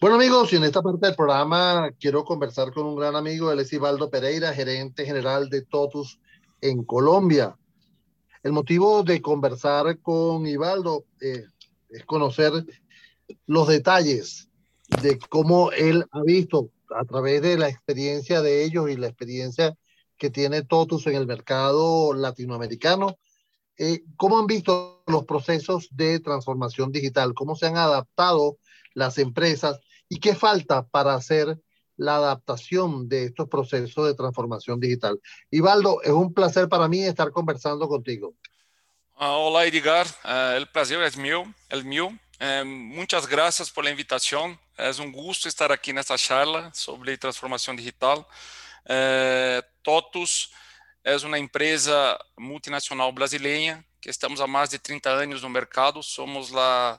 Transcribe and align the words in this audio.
Bueno 0.00 0.16
amigos, 0.16 0.50
y 0.50 0.56
en 0.56 0.64
esta 0.64 0.80
parte 0.80 1.08
del 1.08 1.14
programa 1.14 1.90
quiero 2.00 2.24
conversar 2.24 2.72
con 2.72 2.86
un 2.86 2.96
gran 2.96 3.16
amigo, 3.16 3.52
él 3.52 3.60
es 3.60 3.70
Ivaldo 3.70 4.08
Pereira, 4.08 4.54
gerente 4.54 5.04
general 5.04 5.50
de 5.50 5.60
TOTUS 5.60 6.18
en 6.62 6.84
Colombia. 6.84 7.58
El 8.42 8.52
motivo 8.52 9.02
de 9.02 9.20
conversar 9.20 9.98
con 9.98 10.46
Ivaldo 10.46 11.04
eh, 11.20 11.44
es 11.90 12.06
conocer 12.06 12.50
los 13.44 13.68
detalles 13.68 14.48
de 15.02 15.18
cómo 15.18 15.70
él 15.70 16.06
ha 16.12 16.22
visto 16.22 16.70
a 16.96 17.04
través 17.04 17.42
de 17.42 17.58
la 17.58 17.68
experiencia 17.68 18.40
de 18.40 18.64
ellos 18.64 18.88
y 18.88 18.96
la 18.96 19.08
experiencia 19.08 19.76
que 20.16 20.30
tiene 20.30 20.62
TOTUS 20.62 21.08
en 21.08 21.16
el 21.16 21.26
mercado 21.26 22.14
latinoamericano, 22.14 23.18
eh, 23.76 24.02
cómo 24.16 24.38
han 24.38 24.46
visto 24.46 25.02
los 25.06 25.26
procesos 25.26 25.90
de 25.90 26.20
transformación 26.20 26.90
digital, 26.90 27.34
cómo 27.34 27.54
se 27.54 27.66
han 27.66 27.76
adaptado 27.76 28.56
las 28.94 29.18
empresas 29.18 29.78
y 30.10 30.18
qué 30.18 30.34
falta 30.34 30.86
para 30.86 31.14
hacer 31.14 31.56
la 31.96 32.16
adaptación 32.16 33.08
de 33.08 33.26
estos 33.26 33.48
procesos 33.48 34.06
de 34.06 34.14
transformación 34.14 34.80
digital. 34.80 35.18
Ivaldo, 35.50 36.02
es 36.02 36.10
un 36.10 36.34
placer 36.34 36.68
para 36.68 36.88
mí 36.88 37.02
estar 37.02 37.30
conversando 37.30 37.88
contigo. 37.88 38.34
Uh, 39.14 39.24
hola 39.24 39.64
Edgar, 39.66 40.06
uh, 40.24 40.56
el 40.56 40.66
placer 40.66 41.00
es 41.02 41.16
mío, 41.16 41.44
el 41.68 41.84
mío. 41.84 42.08
Uh, 42.40 42.64
muchas 42.64 43.26
gracias 43.26 43.70
por 43.70 43.84
la 43.84 43.90
invitación. 43.90 44.58
Es 44.76 44.98
un 44.98 45.12
gusto 45.12 45.48
estar 45.48 45.70
aquí 45.70 45.90
en 45.90 45.98
esta 45.98 46.16
charla 46.18 46.72
sobre 46.74 47.16
transformación 47.16 47.76
digital. 47.76 48.26
TOTUS 49.82 50.50
es 51.04 51.22
una 51.22 51.38
empresa 51.38 52.18
multinacional 52.36 53.12
brasileña 53.12 53.84
que 54.00 54.10
estamos 54.10 54.40
há 54.40 54.46
mais 54.46 54.70
de 54.70 54.78
30 54.78 55.20
anos 55.20 55.42
no 55.42 55.50
mercado. 55.50 56.02
Somos 56.02 56.50
la, 56.50 56.98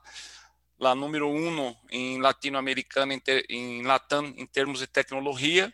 la 0.82 0.96
número 0.96 1.30
um 1.30 1.76
em 1.92 2.20
latino-americana, 2.20 3.14
em, 3.48 3.84
Latam, 3.84 4.34
em 4.36 4.48
termos 4.48 4.80
de 4.80 4.88
tecnologia. 4.88 5.72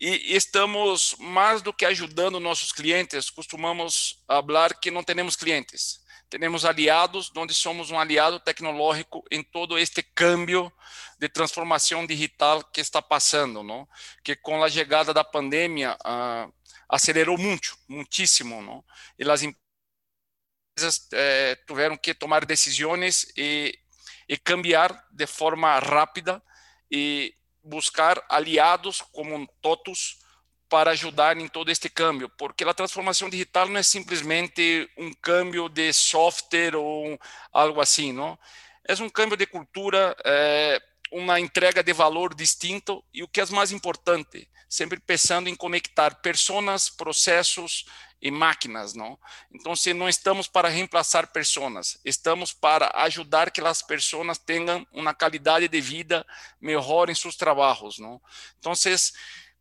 E 0.00 0.34
estamos 0.34 1.14
mais 1.20 1.62
do 1.62 1.72
que 1.72 1.84
ajudando 1.84 2.40
nossos 2.40 2.72
clientes, 2.72 3.30
costumamos 3.30 4.20
falar 4.26 4.74
que 4.74 4.90
não 4.90 5.04
temos 5.04 5.36
clientes, 5.36 6.00
temos 6.28 6.64
aliados, 6.64 7.30
onde 7.36 7.54
somos 7.54 7.92
um 7.92 7.98
aliado 8.00 8.40
tecnológico 8.40 9.22
em 9.30 9.44
todo 9.44 9.78
este 9.78 10.02
câmbio 10.02 10.72
de 11.20 11.28
transformação 11.28 12.04
digital 12.04 12.64
que 12.64 12.80
está 12.80 13.00
passando, 13.00 13.62
não? 13.62 13.88
que 14.24 14.34
com 14.34 14.64
a 14.64 14.68
chegada 14.68 15.14
da 15.14 15.22
pandemia 15.22 15.96
uh, 16.04 16.52
acelerou 16.88 17.38
muito, 17.38 17.78
muitíssimo, 17.86 18.60
não? 18.60 18.84
e 19.16 19.30
as 19.30 19.42
empresas 19.42 21.06
eh, 21.12 21.56
tiveram 21.64 21.96
que 21.96 22.12
tomar 22.12 22.44
decisões 22.44 23.26
e, 23.36 23.78
e 24.32 24.38
cambiar 24.38 25.06
de 25.10 25.26
forma 25.26 25.78
rápida 25.78 26.42
e 26.90 27.34
buscar 27.62 28.24
aliados 28.30 29.02
como 29.12 29.46
TOTUS 29.60 30.20
para 30.70 30.92
ajudar 30.92 31.36
em 31.36 31.46
todo 31.46 31.70
este 31.70 31.90
câmbio, 31.90 32.30
porque 32.38 32.64
a 32.64 32.72
transformação 32.72 33.28
digital 33.28 33.68
não 33.68 33.78
é 33.78 33.82
simplesmente 33.82 34.90
um 34.96 35.12
câmbio 35.12 35.68
de 35.68 35.92
software 35.92 36.74
ou 36.74 37.20
algo 37.52 37.78
assim, 37.78 38.10
não? 38.10 38.38
É 38.88 38.94
um 39.02 39.10
câmbio 39.10 39.36
de 39.36 39.44
cultura, 39.44 40.16
é 40.24 40.80
uma 41.12 41.38
entrega 41.38 41.82
de 41.82 41.92
valor 41.92 42.34
distinto 42.34 43.04
e 43.12 43.22
o 43.22 43.28
que 43.28 43.40
é 43.40 43.46
mais 43.46 43.70
importante, 43.70 44.48
sempre 44.68 44.98
pensando 44.98 45.48
em 45.48 45.54
conectar 45.54 46.16
pessoas, 46.16 46.88
processos 46.88 47.84
e 48.20 48.30
máquinas, 48.30 48.94
não? 48.94 49.18
Então, 49.52 49.76
se 49.76 49.92
não 49.92 50.08
estamos 50.08 50.46
para 50.46 50.68
reemplaçar 50.68 51.26
pessoas, 51.32 51.98
estamos 52.04 52.52
para 52.52 52.90
ajudar 53.02 53.50
que 53.50 53.60
as 53.60 53.82
pessoas 53.82 54.38
tenham 54.38 54.86
uma 54.92 55.12
qualidade 55.12 55.68
de 55.68 55.80
vida 55.80 56.24
melhor 56.60 57.10
em 57.10 57.14
seus 57.14 57.36
trabalhos, 57.36 57.98
não? 57.98 58.22
Então, 58.58 58.74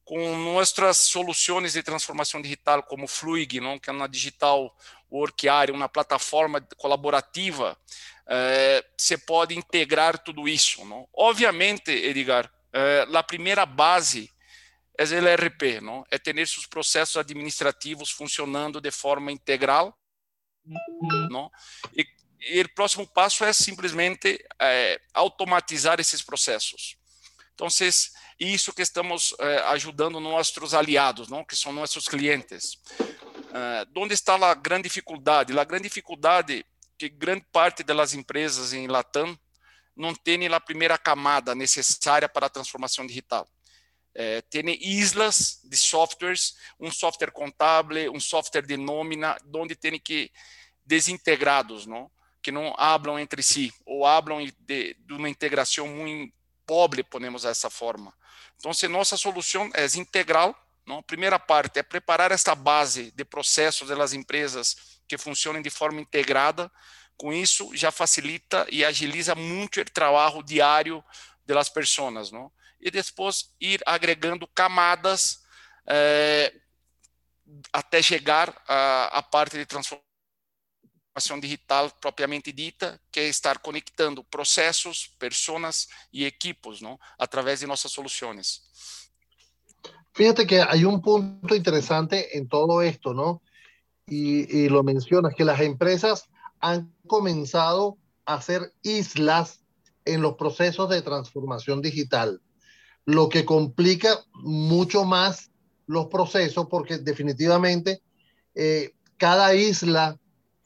com 0.03 0.37
nossas 0.37 0.97
soluções 0.97 1.73
de 1.73 1.83
transformação 1.83 2.41
digital, 2.41 2.83
como 2.83 3.07
Fluig, 3.07 3.59
não? 3.59 3.79
que 3.79 3.89
é 3.89 3.93
uma 3.93 4.09
digital 4.09 4.75
work 5.11 5.47
area, 5.47 5.75
uma 5.75 5.89
plataforma 5.89 6.61
colaborativa, 6.77 7.77
eh, 8.27 8.85
você 8.97 9.17
pode 9.17 9.57
integrar 9.57 10.17
tudo 10.17 10.47
isso, 10.47 10.85
não? 10.85 11.07
Obviamente, 11.13 11.91
Edgar, 11.91 12.51
eh, 12.71 13.07
a 13.13 13.23
primeira 13.23 13.65
base 13.65 14.31
é 14.97 15.03
o 15.03 15.27
ERP, 15.27 15.81
não? 15.81 16.05
é 16.09 16.17
ter 16.17 16.35
seus 16.47 16.65
processos 16.65 17.17
administrativos 17.17 18.11
funcionando 18.11 18.79
de 18.79 18.91
forma 18.91 19.31
integral. 19.31 19.97
Não? 21.29 21.51
E, 21.95 22.05
e 22.41 22.61
o 22.61 22.73
próximo 22.73 23.07
passo 23.07 23.43
é 23.43 23.51
simplesmente 23.51 24.43
é, 24.59 25.01
automatizar 25.13 25.99
esses 25.99 26.21
processos. 26.21 26.97
Então, 27.53 27.69
isso 28.45 28.73
que 28.73 28.81
estamos 28.81 29.35
é, 29.39 29.59
ajudando 29.67 30.19
nossos 30.19 30.73
aliados, 30.73 31.27
não? 31.27 31.43
que 31.43 31.55
são 31.55 31.71
nossos 31.71 32.07
clientes. 32.07 32.77
É, 33.53 33.85
onde 33.97 34.13
está 34.13 34.35
a 34.35 34.53
grande 34.53 34.83
dificuldade? 34.83 35.57
A 35.57 35.63
grande 35.63 35.83
dificuldade 35.83 36.65
que 36.97 37.09
grande 37.09 37.45
parte 37.51 37.83
das 37.83 38.13
empresas 38.13 38.73
em 38.73 38.87
Latam 38.87 39.37
não 39.95 40.13
tem 40.13 40.47
a 40.47 40.59
primeira 40.59 40.97
camada 40.97 41.53
necessária 41.55 42.29
para 42.29 42.45
a 42.45 42.49
transformação 42.49 43.05
digital 43.05 43.47
é, 44.13 44.41
tem 44.41 44.77
islas 44.81 45.59
de 45.63 45.77
softwares, 45.77 46.55
um 46.79 46.91
software 46.91 47.31
contábil, 47.31 48.11
um 48.11 48.19
software 48.19 48.65
de 48.65 48.77
nómina, 48.77 49.37
onde 49.55 49.75
tem 49.75 49.97
que 49.99 50.31
desintegrados, 50.85 51.85
não? 51.85 52.11
que 52.41 52.51
não 52.51 52.73
hablam 52.77 53.19
entre 53.19 53.43
si, 53.43 53.71
ou 53.85 54.05
hablam 54.05 54.43
de, 54.59 54.95
de 54.95 55.13
uma 55.13 55.29
integração 55.29 55.87
muito 55.87 56.33
pobre, 56.71 57.03
podemos 57.03 57.43
dessa 57.43 57.69
forma. 57.69 58.13
Então, 58.55 58.73
se 58.73 58.87
nossa 58.87 59.17
solução 59.17 59.69
é 59.73 59.85
integral, 59.97 60.55
não? 60.87 60.99
a 60.99 61.03
primeira 61.03 61.37
parte 61.37 61.79
é 61.79 61.83
preparar 61.83 62.31
esta 62.31 62.55
base 62.55 63.11
de 63.11 63.25
processos 63.25 63.89
das 63.89 64.13
empresas 64.13 65.01
que 65.05 65.17
funcionem 65.17 65.61
de 65.61 65.69
forma 65.69 65.99
integrada, 65.99 66.71
com 67.17 67.33
isso 67.33 67.75
já 67.75 67.91
facilita 67.91 68.65
e 68.71 68.85
agiliza 68.85 69.35
muito 69.35 69.81
o 69.81 69.83
trabalho 69.83 70.41
diário 70.41 71.03
das 71.45 71.67
pessoas, 71.67 72.31
não? 72.31 72.49
e 72.79 72.89
depois 72.89 73.53
ir 73.59 73.81
agregando 73.85 74.47
camadas 74.47 75.41
é, 75.85 76.53
até 77.73 78.01
chegar 78.01 78.47
à 78.65 79.21
parte 79.21 79.57
de 79.57 79.65
transformação 79.65 80.10
digital 81.39 81.91
propriamente 81.99 82.51
dita, 82.51 82.99
que 83.11 83.19
é 83.19 83.27
estar 83.27 83.59
conectando 83.59 84.23
processos, 84.23 85.07
pessoas 85.19 85.87
e 86.11 86.25
equipos, 86.25 86.81
não, 86.81 86.97
através 87.17 87.59
de 87.59 87.67
nossas 87.67 87.91
soluções. 87.91 88.61
Fíjate 90.13 90.45
que 90.45 90.59
hay 90.59 90.85
un 90.85 91.01
punto 91.01 91.55
interesante 91.55 92.37
en 92.37 92.47
todo 92.47 92.81
esto, 92.81 93.13
¿no? 93.13 93.41
Y, 94.07 94.45
y, 94.57 94.69
lo 94.69 94.83
mencionas, 94.83 95.33
que 95.35 95.45
las 95.45 95.61
empresas 95.61 96.27
han 96.59 96.93
comenzado 97.07 97.97
a 98.25 98.35
hacer 98.35 98.73
islas 98.83 99.63
en 100.03 100.21
los 100.21 100.35
procesos 100.35 100.89
de 100.89 101.01
transformación 101.01 101.81
digital 101.81 102.41
lo 103.05 103.29
que 103.29 103.45
complica 103.45 104.23
mucho 104.33 105.05
más 105.05 105.51
los 105.87 106.07
procesos 106.07 106.67
porque 106.69 106.97
definitivamente 106.97 108.01
eh, 108.55 108.93
cada 109.17 109.53
isla 109.55 110.17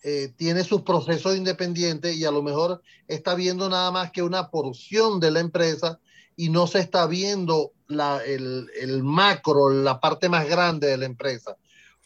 eh, 0.08 0.32
tiene 0.38 0.64
sus 0.64 0.84
procesos 0.84 1.36
independientes 1.36 2.16
y 2.16 2.26
a 2.26 2.32
lo 2.32 2.44
mejor 2.44 2.84
está 3.08 3.34
viendo 3.34 3.68
nada 3.70 3.90
más 3.90 4.12
que 4.12 4.22
una 4.22 4.52
porción 4.52 5.20
de 5.20 5.32
la 5.32 5.40
empresa 5.40 6.00
y 6.36 6.50
no 6.50 6.68
se 6.68 6.78
está 6.78 7.08
viendo 7.08 7.72
la, 7.88 8.24
el, 8.24 8.68
el, 8.80 9.02
macro, 9.02 9.72
la 9.72 10.00
parte 10.00 10.30
más 10.30 10.48
grande 10.48 10.86
de 10.86 10.98
la 10.98 11.08
empresa. 11.08 11.58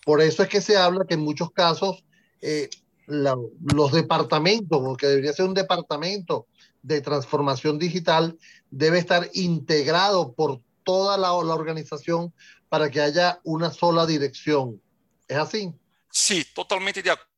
Por 0.05 0.21
eso 0.21 0.43
es 0.43 0.47
que 0.47 0.61
se 0.61 0.77
habla 0.77 1.03
que 1.05 1.15
en 1.15 1.19
muchos 1.19 1.51
casos 1.51 2.05
eh, 2.39 2.69
los 3.05 3.91
departamentos, 3.91 4.79
porque 4.79 5.07
debería 5.07 5.33
ser 5.33 5.47
un 5.47 5.53
departamento 5.53 6.47
de 6.81 7.01
transformación 7.01 7.79
digital 7.79 8.39
debe 8.71 8.99
estar 8.99 9.29
integrado 9.33 10.31
por 10.31 10.61
toda 10.85 11.17
la, 11.17 11.31
la, 11.43 11.53
organización 11.53 12.33
para 12.69 12.89
que 12.89 13.01
haya 13.01 13.41
una 13.43 13.71
sola 13.71 14.05
dirección. 14.05 14.81
¿Es 15.27 15.35
así? 15.35 15.73
Sí, 16.09 16.45
totalmente 16.55 17.03
de 17.03 17.11
acordo, 17.11 17.28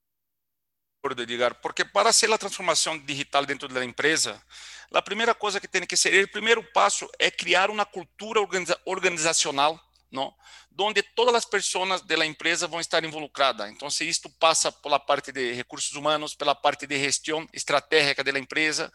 Edgar, 1.03 1.55
porque 1.55 1.83
para 1.83 2.09
hacer 2.09 2.31
a 2.31 2.37
transformação 2.37 2.97
digital 2.99 3.43
dentro 3.45 3.67
da 3.67 3.83
empresa, 3.83 4.39
a 4.93 5.01
primeira 5.01 5.33
coisa 5.33 5.59
que 5.59 5.67
tem 5.67 5.85
que 5.85 5.97
ser, 5.97 6.25
o 6.25 6.27
primeiro 6.31 6.63
passo 6.73 7.09
é 7.17 7.31
criar 7.31 7.71
uma 7.71 7.85
cultura 7.85 8.39
organiza 8.39 8.79
organizacional 8.85 9.79
não? 10.11 10.33
onde 10.77 11.01
todas 11.01 11.33
as 11.35 11.45
pessoas 11.45 12.01
da 12.01 12.25
empresa 12.25 12.67
vão 12.67 12.79
estar 12.79 13.03
involucradas. 13.03 13.69
Então, 13.69 13.89
se 13.89 14.07
isto 14.07 14.29
passa 14.29 14.71
pela 14.71 14.99
parte 14.99 15.31
de 15.31 15.53
recursos 15.53 15.93
humanos, 15.93 16.35
pela 16.35 16.53
parte 16.55 16.85
de 16.85 16.99
gestão 16.99 17.47
estratégica 17.53 18.23
da 18.23 18.37
empresa, 18.37 18.91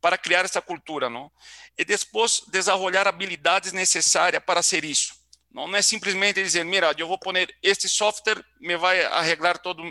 para 0.00 0.18
criar 0.18 0.44
essa 0.44 0.60
cultura, 0.60 1.08
não? 1.08 1.30
E 1.76 1.84
depois 1.84 2.42
desenvolver 2.48 3.06
habilidades 3.06 3.72
necessárias 3.72 4.42
para 4.44 4.62
ser 4.62 4.84
isso. 4.84 5.14
Não, 5.50 5.66
não 5.66 5.76
é 5.76 5.82
simplesmente 5.82 6.42
dizer, 6.42 6.64
mira, 6.64 6.94
eu 6.96 7.08
vou 7.08 7.18
pôr 7.18 7.34
este 7.62 7.88
software, 7.88 8.44
me 8.60 8.76
vai 8.76 9.02
arreglar 9.04 9.58
todo 9.58 9.82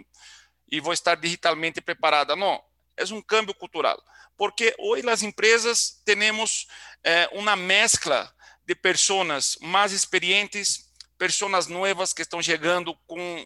e 0.72 0.80
vou 0.80 0.94
estar 0.94 1.16
digitalmente 1.16 1.82
preparada. 1.82 2.36
Não, 2.36 2.62
é 2.98 3.04
um 3.14 3.22
câmbio 3.22 3.54
cultural. 3.54 4.02
Porque 4.38 4.74
hoje 4.80 5.08
as 5.10 5.24
empresas 5.24 6.02
temos 6.06 6.68
eh, 7.04 7.30
uma 7.34 7.56
mescla 7.56 8.34
de 8.66 8.76
pessoas 8.76 9.58
mais 9.62 9.92
experientes, 9.92 10.90
pessoas 11.18 11.68
novas 11.68 12.14
que 12.14 12.22
estão 12.22 12.42
chegando 12.42 12.96
com 13.08 13.46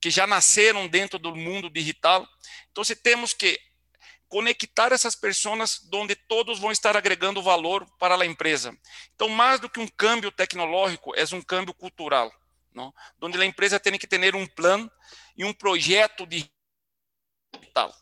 que 0.00 0.10
já 0.10 0.26
nasceram 0.26 0.86
dentro 0.86 1.18
do 1.18 1.34
mundo 1.34 1.70
digital. 1.70 2.26
Então, 2.70 2.84
temos 3.02 3.32
que 3.32 3.58
conectar 4.28 4.92
essas 4.92 5.16
pessoas 5.16 5.80
onde 5.92 6.14
todos 6.14 6.58
vão 6.58 6.70
estar 6.70 6.96
agregando 6.96 7.42
valor 7.42 7.86
para 7.98 8.14
a 8.14 8.26
empresa. 8.26 8.76
Então, 9.14 9.28
mais 9.28 9.58
do 9.58 9.68
que 9.68 9.80
um 9.80 9.88
câmbio 9.88 10.30
tecnológico, 10.30 11.12
é 11.16 11.24
um 11.34 11.42
câmbio 11.42 11.74
cultural, 11.74 12.32
não? 12.78 12.94
onde 13.20 13.40
a 13.40 13.44
empresa 13.44 13.78
tem 13.80 13.98
que 13.98 14.06
ter 14.06 14.34
um 14.34 14.46
plano 14.46 14.90
e 15.36 15.44
um 15.44 15.52
projeto 15.52 16.26
digital, 16.26 17.94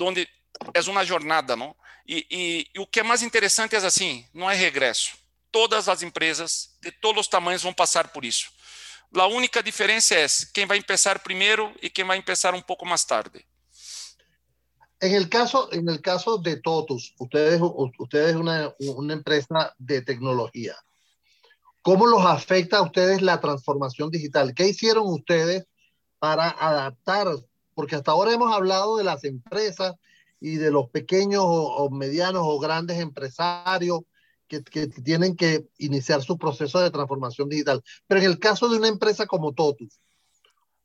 onde 0.00 0.28
é 0.74 0.80
uma 0.90 1.04
jornada, 1.04 1.56
não? 1.56 1.74
E, 2.06 2.66
o 2.78 2.86
que 2.86 3.00
é 3.00 3.02
mais 3.02 3.22
interessante 3.22 3.74
é 3.76 3.78
assim, 3.78 4.26
não 4.32 4.50
é 4.50 4.54
regresso. 4.54 5.16
Todas 5.50 5.88
as 5.88 6.02
empresas 6.02 6.76
de 6.80 6.90
todos 6.90 7.22
os 7.22 7.28
tamanhos 7.28 7.62
vão 7.62 7.72
passar 7.72 8.08
por 8.08 8.24
isso. 8.24 8.50
A 9.14 9.26
única 9.26 9.62
diferença 9.62 10.14
é 10.14 10.26
quem 10.54 10.66
vai 10.66 10.82
começar 10.82 11.18
primeiro 11.18 11.74
e 11.82 11.90
quem 11.90 12.04
vai 12.04 12.20
começar 12.22 12.54
um 12.54 12.62
pouco 12.62 12.86
mais 12.86 13.04
tarde. 13.04 13.44
En 15.00 15.14
el 15.16 15.28
caso, 15.28 15.68
en 15.72 15.88
el 15.88 16.00
caso 16.00 16.38
de 16.38 16.58
TOTUS, 16.58 17.14
ustedes, 17.18 17.60
ustedes 17.98 18.36
una, 18.36 18.72
una 18.78 19.12
empresa 19.14 19.74
de 19.76 20.00
tecnología. 20.00 20.76
¿Cómo 21.82 22.06
los 22.06 22.24
afecta 22.24 22.78
a 22.78 22.82
ustedes 22.82 23.22
la 23.22 23.40
transformación 23.40 24.10
digital? 24.10 24.54
¿Qué 24.54 24.68
hicieron 24.68 25.04
ustedes 25.08 25.66
para 26.20 26.48
adaptar? 26.48 27.26
Porque 27.74 27.96
hasta 27.96 28.12
ahora 28.12 28.32
hemos 28.32 28.54
hablado 28.54 28.96
de 28.96 29.04
las 29.04 29.24
empresas 29.24 29.96
y 30.38 30.56
de 30.56 30.70
los 30.70 30.90
pequeños 30.90 31.42
o, 31.44 31.90
medianos 31.90 32.42
o 32.44 32.60
grandes 32.60 33.00
empresarios 33.00 34.02
que, 34.46 34.62
que, 34.62 34.86
tienen 34.86 35.34
que 35.34 35.66
iniciar 35.78 36.22
su 36.22 36.38
proceso 36.38 36.78
de 36.78 36.90
transformación 36.92 37.48
digital. 37.48 37.82
Pero 38.06 38.20
en 38.20 38.26
el 38.26 38.38
caso 38.38 38.68
de 38.68 38.76
una 38.76 38.88
empresa 38.88 39.26
como 39.26 39.52
TOTUS, 39.52 39.98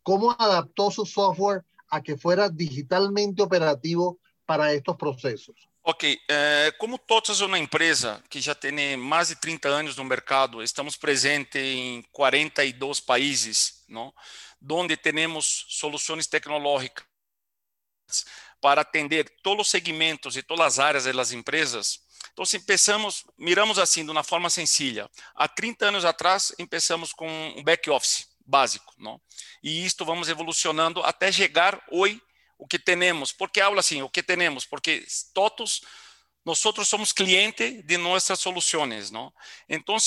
¿cómo 0.02 0.32
adaptó 0.32 0.90
su 0.90 1.06
software 1.06 1.64
a 1.90 2.02
que 2.02 2.18
fuera 2.18 2.50
digitalmente 2.50 3.44
operativo 3.44 4.20
para 4.48 4.74
estos 4.74 4.96
processos? 4.96 5.56
Ok, 5.90 6.22
é, 6.28 6.74
como 6.80 7.00
é 7.00 7.46
uma 7.46 7.58
empresa 7.58 8.22
que 8.30 8.42
já 8.42 8.54
tem 8.54 8.98
mais 8.98 9.30
de 9.30 9.38
30 9.38 9.70
anos 9.70 9.96
no 9.96 10.04
mercado, 10.04 10.62
estamos 10.62 10.98
presentes 10.98 11.62
em 11.62 12.02
42 12.12 13.00
países, 13.00 13.86
não? 13.88 14.14
onde 14.70 14.98
temos 14.98 15.66
soluções 15.70 16.28
tecnológicas 16.28 17.06
para 18.60 18.82
atender 18.82 19.34
todos 19.42 19.68
os 19.68 19.72
segmentos 19.72 20.36
e 20.36 20.44
todas 20.44 20.66
as 20.66 20.80
áreas 20.80 21.06
das 21.06 21.32
empresas. 21.32 22.00
Então, 22.34 22.44
se 22.44 22.60
pensamos, 22.60 23.24
miramos 23.38 23.80
assim, 23.80 24.04
de 24.04 24.12
uma 24.12 24.26
forma 24.26 24.50
sencilla. 24.50 25.10
Há 25.34 25.48
30 25.48 25.86
anos 25.86 26.04
atrás, 26.04 26.54
começamos 26.58 27.14
com 27.14 27.30
um 27.56 27.64
back-office 27.64 28.28
básico, 28.46 28.94
não? 28.98 29.22
E 29.64 29.86
isto 29.86 30.04
vamos 30.04 30.28
evolucionando 30.28 31.02
até 31.02 31.32
chegar 31.32 31.82
hoje 31.90 32.22
o 32.58 32.68
que 32.68 32.80
temos. 32.80 33.32
Por 33.32 33.50
que 33.50 33.62
hablo 33.62 33.80
assim? 33.80 34.02
O 34.02 34.10
que 34.10 34.24
temos? 34.24 34.66
Porque 34.66 35.06
todos 35.34 35.82
nós 36.46 36.60
somos 36.60 37.12
cliente 37.12 37.82
de 37.84 37.98
nossas 37.98 38.40
soluções, 38.40 39.12
não? 39.12 39.34
Então, 39.68 39.98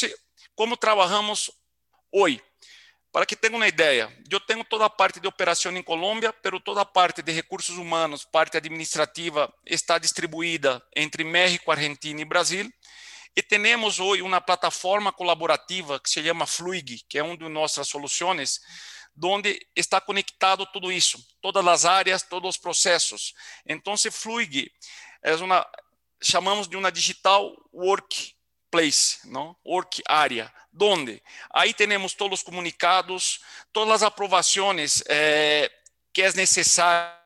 como 0.55 0.76
trabalhamos 0.76 1.50
hoje? 2.11 2.43
Para 3.12 3.26
que 3.26 3.35
tenham 3.35 3.56
uma 3.56 3.67
ideia, 3.67 4.08
eu 4.31 4.38
tenho 4.38 4.62
toda 4.62 4.85
a 4.85 4.91
parte 4.91 5.19
de 5.19 5.26
operação 5.26 5.76
em 5.76 5.82
Colômbia, 5.82 6.32
pero 6.32 6.61
toda 6.61 6.81
a 6.82 6.85
parte 6.85 7.23
de 7.23 7.32
recursos 7.32 7.76
humanos, 7.76 8.25
parte 8.25 8.56
administrativa, 8.56 9.53
está 9.67 9.99
distribuída 9.99 10.81
entre 10.94 11.25
México, 11.25 11.73
Argentina 11.73 12.20
e 12.20 12.25
Brasil. 12.25 12.73
E 13.35 13.43
temos 13.43 13.99
hoje 13.99 14.23
uma 14.23 14.41
plataforma 14.41 15.12
colaborativa 15.12 15.99
que 15.99 16.08
se 16.08 16.23
chama 16.23 16.46
Fluig, 16.46 17.05
que 17.08 17.19
é 17.19 17.23
uma 17.23 17.37
de 17.37 17.49
nossas 17.49 17.88
soluções, 17.88 18.61
onde 19.22 19.61
está 19.76 20.00
conectado 20.00 20.67
tudo 20.67 20.90
isso, 20.90 21.25
todas 21.40 21.67
as 21.67 21.84
áreas, 21.84 22.22
todos 22.22 22.50
os 22.50 22.56
processos. 22.56 23.34
Então, 23.67 23.96
Fluig 23.96 24.70
é 25.22 25.34
uma, 25.37 25.67
chamamos 26.22 26.69
de 26.69 26.76
uma 26.76 26.90
digital 26.90 27.55
workplace, 27.72 29.26
não? 29.26 29.56
work 29.64 30.02
area, 30.06 30.52
onde 30.81 31.22
aí 31.52 31.75
temos 31.75 32.14
todos 32.14 32.40
os 32.40 32.44
comunicados, 32.44 33.40
todas 33.72 33.96
as 33.96 34.02
aprovações 34.02 35.02
eh, 35.08 35.70
que 36.12 36.22
é 36.22 36.32
necessário 36.32 37.19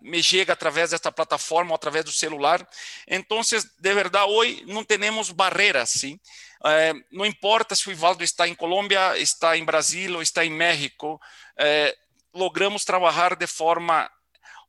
me 0.00 0.22
chega 0.22 0.52
através 0.52 0.90
desta 0.90 1.12
plataforma 1.12 1.74
através 1.74 2.04
do 2.04 2.12
celular. 2.12 2.66
Então, 3.06 3.40
de 3.42 3.94
verdade, 3.94 4.30
hoje 4.30 4.64
não 4.66 4.84
temos 4.84 5.30
barreiras, 5.30 5.90
sim. 5.90 6.18
É, 6.64 6.92
não 7.10 7.26
importa 7.26 7.74
se 7.74 7.88
o 7.88 7.92
Ivaldo 7.92 8.22
está 8.22 8.46
em 8.46 8.54
Colômbia, 8.54 9.18
está 9.18 9.56
em 9.56 9.64
Brasil 9.64 10.14
ou 10.14 10.22
está 10.22 10.44
em 10.44 10.50
México, 10.50 11.20
é, 11.56 11.96
logramos 12.32 12.84
trabalhar 12.84 13.34
de 13.36 13.46
forma 13.46 14.10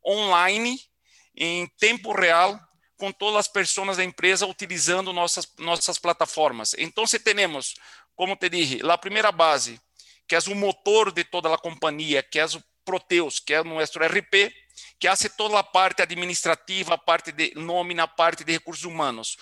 online, 0.06 0.80
em 1.36 1.68
tempo 1.80 2.12
real, 2.12 2.60
com 2.98 3.12
todas 3.12 3.42
as 3.42 3.48
pessoas 3.48 3.98
da 3.98 4.04
empresa 4.04 4.46
utilizando 4.46 5.12
nossas, 5.12 5.48
nossas 5.58 5.98
plataformas. 5.98 6.76
Então, 6.78 7.06
temos, 7.24 7.76
como 8.16 8.36
te 8.36 8.50
dije, 8.50 8.80
a 8.88 8.98
primeira 8.98 9.32
base, 9.32 9.80
que 10.28 10.36
é 10.36 10.40
o 10.48 10.56
motor 10.56 11.12
de 11.12 11.24
toda 11.24 11.54
a 11.54 11.58
companhia, 11.58 12.24
que 12.24 12.40
é 12.40 12.46
o 12.46 12.64
Proteus, 12.86 13.40
que 13.40 13.54
é 13.54 13.62
o 13.62 13.64
nosso 13.64 13.98
RP, 14.00 14.52
que 15.00 15.08
hace 15.08 15.30
toda 15.30 15.60
a 15.60 15.64
parte 15.64 16.02
administrativa, 16.02 16.96
a 16.96 16.98
parte 16.98 17.32
de 17.32 17.54
nómina, 17.56 18.04
a 18.04 18.08
parte 18.08 18.44
de 18.44 18.54
recursos 18.54 18.86
humanos. 18.86 19.38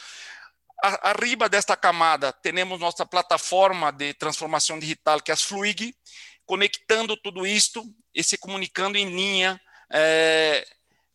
Arriba 0.82 1.48
desta 1.48 1.76
camada, 1.76 2.34
temos 2.34 2.80
nossa 2.80 3.06
plataforma 3.06 3.92
de 3.92 4.14
transformação 4.16 4.80
digital, 4.80 5.22
que 5.22 5.30
é 5.30 5.36
a 5.36 5.38
Fluig, 5.38 5.94
conectando 6.46 7.16
tudo 7.16 7.46
isto 7.46 7.84
e 8.14 8.24
se 8.24 8.38
comunicando 8.38 8.98
em 8.98 9.06
linha 9.06 9.62
é, 9.92 10.66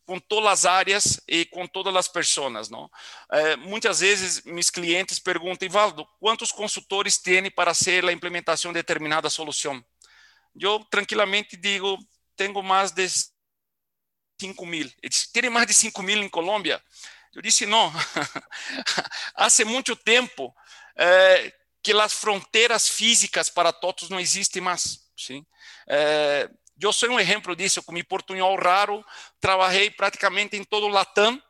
com 0.05 0.19
todas 0.19 0.51
as 0.51 0.65
áreas 0.65 1.21
e 1.27 1.45
com 1.45 1.67
todas 1.67 1.93
as 1.95 2.07
pessoas. 2.07 2.69
Não? 2.69 2.89
É, 3.29 3.57
muitas 3.57 3.99
vezes, 3.99 4.41
meus 4.43 4.69
clientes 4.69 5.19
perguntam, 5.19 5.67
Ivaldo, 5.67 6.07
quantos 6.19 6.51
consultores 6.51 7.17
tem 7.17 7.51
para 7.51 7.73
ser 7.73 8.05
a 8.05 8.13
implementação 8.13 8.71
de 8.71 8.79
determinada 8.79 9.29
solução? 9.29 9.83
Eu 10.59 10.79
tranquilamente 10.85 11.57
digo, 11.57 11.97
tenho 12.37 12.63
mais 12.63 12.91
de 12.91 13.05
5 14.39 14.65
mil. 14.65 14.85
Ele 15.01 15.09
disse, 15.09 15.31
tem 15.31 15.49
mais 15.49 15.67
de 15.67 15.73
5 15.73 16.01
mil 16.03 16.21
em 16.21 16.29
Colômbia? 16.29 16.81
Eu 17.33 17.41
disse, 17.41 17.65
não. 17.65 17.91
Há 19.35 19.47
muito 19.65 19.95
tempo 19.95 20.55
é, 20.95 21.53
que 21.83 21.91
as 21.93 22.13
fronteiras 22.13 22.87
físicas 22.87 23.49
para 23.49 23.71
todos 23.71 24.09
não 24.09 24.19
existem 24.19 24.61
mais. 24.61 24.99
Sim? 25.15 25.45
É, 25.87 26.49
eu 26.79 26.93
sou 26.93 27.09
um 27.09 27.19
exemplo 27.19 27.55
disso. 27.55 27.81
Com 27.83 28.01
portunhol 28.03 28.55
raro, 28.57 29.05
trabalhei 29.39 29.89
praticamente 29.89 30.55
em 30.55 30.63
todo 30.63 30.85
o 30.85 30.89
Latam 30.89 31.41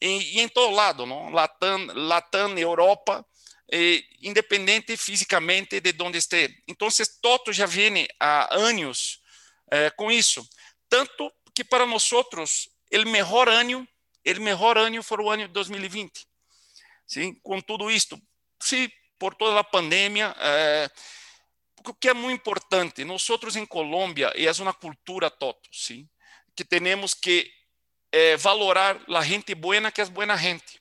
e, 0.00 0.38
e 0.38 0.40
em 0.40 0.48
todo 0.48 0.74
lado, 0.74 1.06
não? 1.06 1.30
Latam, 1.30 1.86
Latam, 1.94 2.58
Europa, 2.58 3.24
e, 3.72 4.04
independente 4.20 4.96
fisicamente 4.96 5.80
de 5.80 6.02
onde 6.02 6.18
esteja. 6.18 6.52
Então, 6.66 6.88
todos 7.20 7.56
já 7.56 7.66
vêm 7.66 8.06
há 8.18 8.54
anos 8.54 9.20
é, 9.70 9.90
com 9.90 10.10
isso. 10.10 10.46
Tanto 10.88 11.32
que 11.54 11.64
para 11.64 11.86
nós 11.86 12.12
outros, 12.12 12.68
o 12.92 13.08
melhor 13.08 13.48
ano, 13.48 13.86
o 14.26 14.40
melhor 14.40 14.78
ano 14.78 15.02
foi 15.02 15.18
o 15.18 15.30
ano 15.30 15.46
de 15.46 15.52
2020. 15.52 16.26
Sim, 17.06 17.34
com 17.42 17.60
tudo 17.60 17.90
isto, 17.90 18.20
sim, 18.62 18.88
por 19.18 19.34
toda 19.34 19.60
a 19.60 19.64
pandemia, 19.64 20.34
o 21.86 21.94
que 21.94 22.08
é 22.08 22.14
muito 22.14 22.40
importante, 22.40 23.04
nós 23.04 23.28
outros 23.28 23.56
em 23.56 23.66
Colômbia, 23.66 24.32
e 24.36 24.46
é 24.46 24.52
uma 24.62 24.72
cultura 24.72 25.30
toto, 25.30 25.68
sim, 25.72 26.08
que 26.54 26.64
temos 26.64 27.12
que 27.14 27.50
é, 28.12 28.36
valorar 28.36 29.00
a 29.08 29.22
gente 29.22 29.54
buena 29.54 29.90
que 29.90 30.00
é 30.00 30.04
boa 30.06 30.36
gente. 30.36 30.80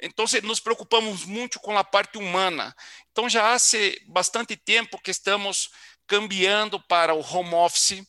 Então, 0.00 0.26
nos 0.44 0.60
preocupamos 0.60 1.24
muito 1.24 1.58
com 1.58 1.76
a 1.76 1.82
parte 1.82 2.18
humana. 2.18 2.74
Então, 3.10 3.28
já 3.28 3.52
há 3.52 3.58
bastante 4.06 4.56
tempo 4.56 5.00
que 5.00 5.10
estamos 5.10 5.70
cambiando 6.06 6.80
para 6.80 7.14
o 7.14 7.20
home 7.20 7.54
office, 7.54 8.06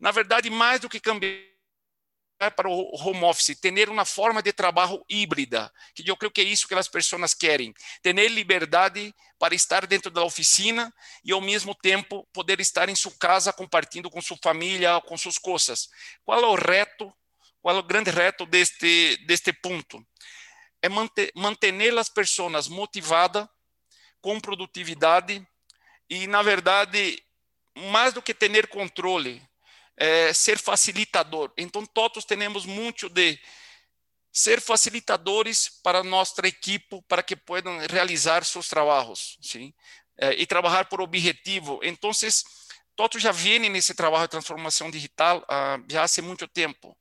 na 0.00 0.10
verdade, 0.10 0.48
mais 0.50 0.80
do 0.80 0.88
que 0.88 0.98
cambiar 0.98 1.50
para 2.56 2.68
o 2.70 2.96
home 2.96 3.22
office, 3.24 3.58
ter 3.60 3.90
uma 3.90 4.06
forma 4.06 4.42
de 4.42 4.50
trabalho 4.50 5.04
híbrida, 5.08 5.70
que 5.94 6.10
eu 6.10 6.16
creio 6.16 6.30
que 6.30 6.40
é 6.40 6.44
isso 6.44 6.66
que 6.66 6.74
as 6.74 6.88
pessoas 6.88 7.34
querem, 7.34 7.74
ter 8.00 8.14
liberdade 8.14 9.14
para 9.38 9.54
estar 9.54 9.86
dentro 9.86 10.10
da 10.10 10.24
oficina 10.24 10.92
e 11.22 11.32
ao 11.32 11.40
mesmo 11.40 11.74
tempo 11.74 12.26
poder 12.32 12.58
estar 12.60 12.88
em 12.88 12.94
sua 12.94 13.12
casa 13.20 13.52
compartilhando 13.52 14.10
com 14.10 14.22
sua 14.22 14.38
família, 14.42 15.00
com 15.02 15.18
suas 15.18 15.36
coisas. 15.36 15.90
Qual 16.24 16.40
é 16.40 16.46
o 16.46 16.54
reto? 16.54 17.12
Qual 17.60 17.76
é 17.76 17.78
o 17.78 17.82
grande 17.82 18.10
reto 18.10 18.46
deste 18.46 19.18
deste 19.26 19.52
ponto? 19.52 20.02
É 20.80 20.88
manter, 20.88 21.30
manter 21.34 21.98
as 21.98 22.08
pessoas 22.08 22.68
motivadas, 22.68 23.46
com 24.22 24.40
produtividade 24.40 25.46
e, 26.08 26.26
na 26.26 26.42
verdade, 26.42 27.22
mais 27.76 28.12
do 28.12 28.22
que 28.22 28.34
ter 28.34 28.66
controle, 28.66 29.42
é, 30.00 30.32
ser 30.32 30.58
facilitador. 30.58 31.52
Então, 31.58 31.84
todos 31.84 32.24
temos 32.24 32.64
muito 32.64 33.10
de 33.10 33.38
ser 34.32 34.62
facilitadores 34.62 35.68
para 35.82 36.02
nossa 36.02 36.40
equipe, 36.46 37.02
para 37.06 37.22
que 37.22 37.36
possam 37.36 37.78
realizar 37.86 38.42
seus 38.44 38.66
trabalhos, 38.66 39.36
sim, 39.42 39.74
eh, 40.16 40.36
e 40.38 40.46
trabalhar 40.46 40.86
por 40.86 41.02
objetivo. 41.02 41.80
Então, 41.82 42.12
Toto 42.96 43.18
já 43.18 43.32
vem 43.32 43.58
nesse 43.68 43.94
trabalho 43.94 44.24
de 44.24 44.30
transformação 44.30 44.90
digital 44.90 45.44
ah, 45.48 45.78
já 45.88 46.04
há 46.04 46.22
muito 46.22 46.48
tempo, 46.48 46.96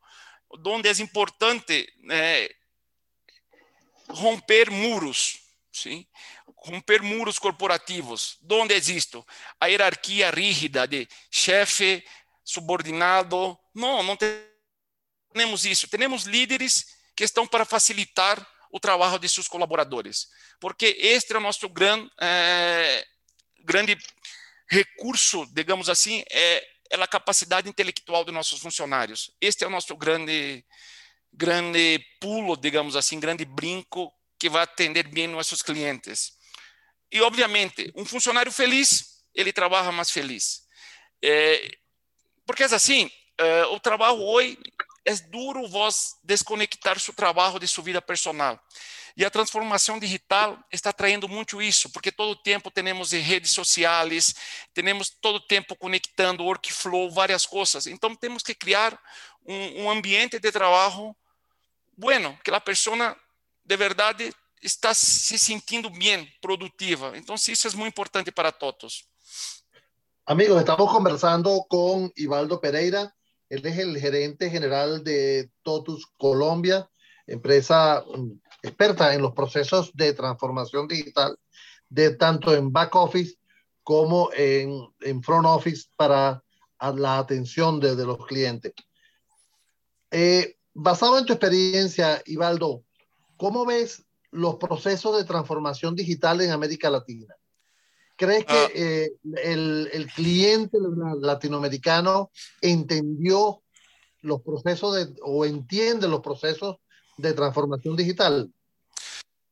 onde 0.65 0.89
é 0.89 0.91
importante 1.03 1.87
eh, 2.11 2.53
romper 4.09 4.71
muros, 4.71 5.39
sim, 5.71 6.05
romper 6.57 7.01
muros 7.01 7.39
corporativos, 7.39 8.37
onde 8.49 8.73
existe 8.73 9.23
a 9.59 9.67
hierarquia 9.67 10.31
rígida 10.31 10.87
de 10.87 11.07
chefe, 11.31 12.03
subordinado. 12.49 13.57
Não, 13.73 14.01
não 14.01 14.17
temos 15.33 15.65
isso. 15.65 15.87
Temos 15.87 16.23
líderes 16.23 16.85
que 17.15 17.23
estão 17.23 17.45
para 17.45 17.65
facilitar 17.65 18.45
o 18.71 18.79
trabalho 18.79 19.19
de 19.19 19.27
seus 19.27 19.47
colaboradores, 19.47 20.27
porque 20.59 20.95
este 20.99 21.33
é 21.33 21.37
o 21.37 21.41
nosso 21.41 21.67
grande, 21.67 22.09
é, 22.21 23.05
grande 23.63 23.97
recurso, 24.69 25.45
digamos 25.53 25.89
assim, 25.89 26.23
é, 26.29 26.63
é 26.91 26.95
a 26.95 27.07
capacidade 27.07 27.67
intelectual 27.67 28.23
dos 28.23 28.33
nossos 28.33 28.59
funcionários. 28.59 29.31
Este 29.41 29.63
é 29.63 29.67
o 29.67 29.71
nosso 29.71 29.95
grande, 29.95 30.63
grande 31.33 31.99
pulo, 32.21 32.55
digamos 32.55 32.95
assim, 32.95 33.19
grande 33.19 33.43
brinco 33.43 34.13
que 34.37 34.49
vai 34.49 34.63
atender 34.63 35.07
bem 35.07 35.27
nossos 35.27 35.61
clientes. 35.61 36.33
E, 37.11 37.21
obviamente, 37.21 37.91
um 37.95 38.05
funcionário 38.05 38.51
feliz, 38.51 39.23
ele 39.33 39.51
trabalha 39.51 39.91
mais 39.91 40.11
feliz. 40.11 40.61
É, 41.23 41.69
porque, 42.49 42.63
assim, 42.63 43.11
é, 43.37 43.65
o 43.67 43.79
trabalho 43.79 44.23
hoje 44.23 44.57
é 45.05 45.13
duro 45.13 45.67
vos 45.67 46.15
desconectar 46.23 46.99
seu 46.99 47.13
trabalho 47.13 47.59
de 47.59 47.67
sua 47.67 47.83
vida 47.83 48.01
personal. 48.01 48.59
E 49.15 49.23
a 49.23 49.29
transformação 49.29 49.99
digital 49.99 50.57
está 50.71 50.91
traindo 50.91 51.29
muito 51.29 51.61
isso, 51.61 51.91
porque 51.91 52.11
todo 52.11 52.31
o 52.31 52.35
tempo 52.35 52.71
temos 52.71 53.11
redes 53.11 53.51
sociais, 53.51 54.33
temos 54.73 55.11
todo 55.11 55.35
o 55.35 55.39
tempo 55.39 55.75
conectando 55.75 56.43
workflow, 56.43 57.11
várias 57.11 57.45
coisas. 57.45 57.85
Então 57.85 58.15
temos 58.15 58.41
que 58.41 58.55
criar 58.55 58.99
um, 59.45 59.83
um 59.83 59.91
ambiente 59.91 60.39
de 60.39 60.51
trabalho 60.51 61.15
bueno, 61.95 62.35
que 62.43 62.49
a 62.49 62.59
pessoa 62.59 63.15
de 63.63 63.77
verdade 63.77 64.33
está 64.59 64.91
se 64.95 65.37
sentindo 65.37 65.87
bem, 65.91 66.25
produtiva. 66.41 67.15
Então 67.15 67.35
isso 67.35 67.67
é 67.67 67.71
muito 67.75 67.93
importante 67.93 68.31
para 68.31 68.51
todos. 68.51 69.07
Amigos, 70.29 70.59
estamos 70.59 70.93
conversando 70.93 71.65
com 71.67 72.11
Ivaldo 72.15 72.61
Pereira, 72.61 73.15
Él 73.49 73.65
es 73.65 73.79
el 73.79 73.97
gerente 73.97 74.51
general 74.51 75.03
de 75.03 75.49
Totus 75.63 76.05
Colombia, 76.17 76.87
empresa 77.25 78.05
mm, 78.05 78.33
experta 78.61 79.15
en 79.15 79.23
los 79.23 79.33
procesos 79.33 79.91
de 79.95 80.13
transformación 80.13 80.87
digital, 80.87 81.35
de 81.89 82.11
tanto 82.15 82.53
en 82.53 82.71
back 82.71 82.93
office 82.93 83.37
como 83.81 84.29
en, 84.37 84.79
en 84.99 85.23
front 85.23 85.47
office 85.47 85.87
para 85.97 86.43
la 86.79 87.17
atención 87.17 87.79
de, 87.79 87.95
los 87.95 88.23
clientes. 88.27 88.73
Eh, 90.11 90.57
basado 90.75 91.17
en 91.17 91.25
tu 91.25 91.33
experiencia, 91.33 92.21
Ivaldo, 92.27 92.83
¿cómo 93.35 93.65
ves 93.65 94.05
los 94.29 94.57
procesos 94.57 95.17
de 95.17 95.23
transformación 95.23 95.95
digital 95.95 96.39
en 96.41 96.51
América 96.51 96.91
Latina? 96.91 97.35
¿Crees 98.19 98.43
que 98.43 98.53
ah. 98.53 98.69
eh, 98.75 99.11
el, 99.45 99.89
el, 99.93 100.11
cliente 100.11 100.77
latinoamericano 101.21 102.29
entendió 102.61 103.63
los 104.21 104.41
procesos 104.41 104.93
de, 104.93 105.15
o 105.21 105.45
entiende 105.45 106.05
los 106.05 106.19
procesos 106.19 106.75
de 107.17 107.33
transformação 107.33 107.95
digital? 107.95 108.49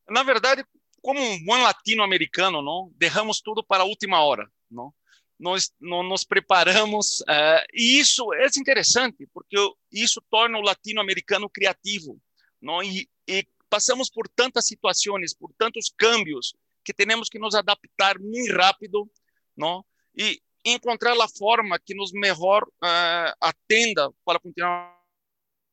Na 0.10 0.22
verdade, 0.24 0.66
como 1.02 1.18
um 1.18 1.46
bom 1.46 1.64
latino-americano, 1.64 2.62
não, 2.62 2.92
derramos 2.98 3.40
tudo 3.40 3.64
para 3.64 3.84
a 3.84 3.86
última 3.86 4.22
hora, 4.22 4.52
não. 4.70 4.94
Nós 5.40 5.72
não 5.80 6.04
nos 6.04 6.26
preparamos 6.26 7.22
uh, 7.22 7.64
e 7.74 8.00
isso 8.00 8.34
é 8.34 8.48
interessante 8.58 9.26
porque 9.34 9.56
isso 9.90 10.22
torna 10.30 10.58
o 10.58 10.62
latino-americano 10.62 11.50
criativo, 11.50 12.20
não? 12.62 12.84
E, 12.84 13.08
e 13.26 13.48
passamos 13.70 14.10
por 14.10 14.28
tantas 14.28 14.68
situações, 14.68 15.34
por 15.34 15.54
tantos 15.58 15.90
cambios 15.98 16.54
que 16.88 16.94
temos 16.94 17.28
que 17.28 17.38
nos 17.38 17.54
adaptar 17.54 18.18
muito 18.18 18.56
rápido, 18.56 19.12
não? 19.58 19.84
E 20.18 20.42
encontrar 20.64 21.22
a 21.22 21.28
forma 21.28 21.78
que 21.78 21.94
nos 21.94 22.14
melhor 22.14 22.64
uh, 22.64 23.36
atenda 23.42 24.10
para 24.24 24.40
continuar 24.40 24.98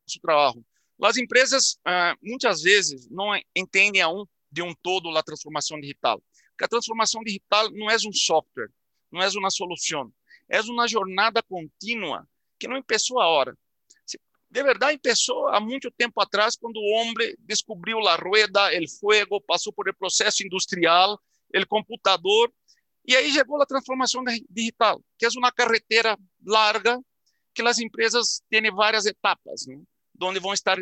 nosso 0.05 0.19
trabalho. 0.21 0.65
As 1.01 1.15
empresas 1.15 1.75
uh, 1.87 2.19
muitas 2.21 2.61
vezes 2.61 3.09
não 3.09 3.33
entendem 3.55 4.01
a 4.01 4.09
um 4.09 4.25
de 4.51 4.61
um 4.61 4.75
todo 4.83 5.09
a 5.17 5.23
transformação 5.23 5.79
digital. 5.79 6.21
Porque 6.49 6.65
a 6.65 6.67
transformação 6.67 7.23
digital 7.23 7.71
não 7.71 7.89
é 7.89 7.95
um 7.95 8.11
software, 8.11 8.69
não 9.09 9.21
é 9.21 9.29
uma 9.37 9.49
solução, 9.49 10.11
é 10.49 10.59
uma 10.63 10.85
jornada 10.85 11.41
contínua 11.41 12.27
que 12.59 12.67
não 12.67 12.83
começou 12.83 13.21
a 13.21 13.27
hora 13.29 13.57
de 14.55 14.63
verdade 14.63 14.97
começou 15.03 15.49
há 15.49 15.59
muito 15.59 15.91
tempo 15.91 16.21
atrás, 16.21 16.55
quando 16.55 16.77
o 16.77 16.91
homem 16.93 17.35
descobriu 17.39 17.99
a 18.07 18.15
rueda, 18.15 18.69
o 18.79 18.89
fogo, 19.01 19.41
passou 19.41 19.73
por 19.73 19.89
o 19.89 19.93
processo 19.93 20.45
industrial, 20.45 21.19
o 21.53 21.67
computador, 21.67 22.49
e 23.05 23.17
aí 23.17 23.29
chegou 23.33 23.61
a 23.61 23.65
transformação 23.65 24.23
digital, 24.49 25.03
que 25.19 25.25
é 25.25 25.29
uma 25.35 25.51
carretera 25.51 26.17
larga 26.45 26.97
que 27.53 27.61
as 27.61 27.79
empresas 27.79 28.41
têm 28.49 28.71
várias 28.71 29.05
etapas, 29.05 29.67
né? 29.67 29.77
onde 30.21 30.39
vão 30.39 30.53
estar 30.53 30.77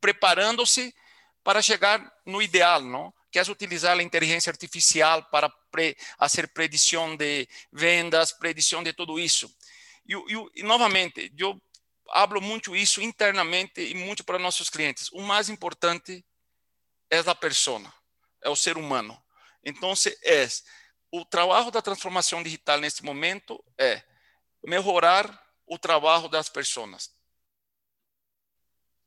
preparando-se 0.00 0.94
para 1.42 1.60
chegar 1.60 2.08
no 2.24 2.40
ideal, 2.40 2.80
não? 2.82 3.12
que 3.32 3.38
é 3.38 3.42
utilizar 3.42 3.98
a 3.98 4.02
inteligência 4.02 4.50
artificial 4.50 5.24
para 5.28 5.50
pre 5.72 5.96
fazer 6.18 6.52
predição 6.52 7.16
de 7.16 7.48
vendas, 7.72 8.30
predição 8.30 8.80
de 8.80 8.92
tudo 8.92 9.18
isso. 9.18 9.52
E 10.06 10.62
novamente, 10.62 11.32
eu 11.36 11.60
hablo 12.12 12.40
muito 12.40 12.76
isso 12.76 13.00
internamente 13.00 13.80
e 13.80 13.94
muito 13.94 14.22
para 14.22 14.38
nossos 14.38 14.68
clientes. 14.68 15.10
O 15.12 15.22
mais 15.22 15.48
importante 15.48 16.24
é 17.10 17.18
a 17.18 17.34
pessoa, 17.34 17.92
é 18.42 18.48
o 18.48 18.56
ser 18.56 18.76
humano. 18.76 19.20
Então, 19.64 19.94
é 20.24 20.48
o 21.10 21.24
trabalho 21.24 21.70
da 21.70 21.82
transformação 21.82 22.42
digital 22.42 22.78
neste 22.78 23.04
momento 23.04 23.62
é 23.78 24.02
melhorar 24.64 25.26
o 25.66 25.78
trabalho 25.78 26.28
das 26.28 26.48
pessoas, 26.48 27.10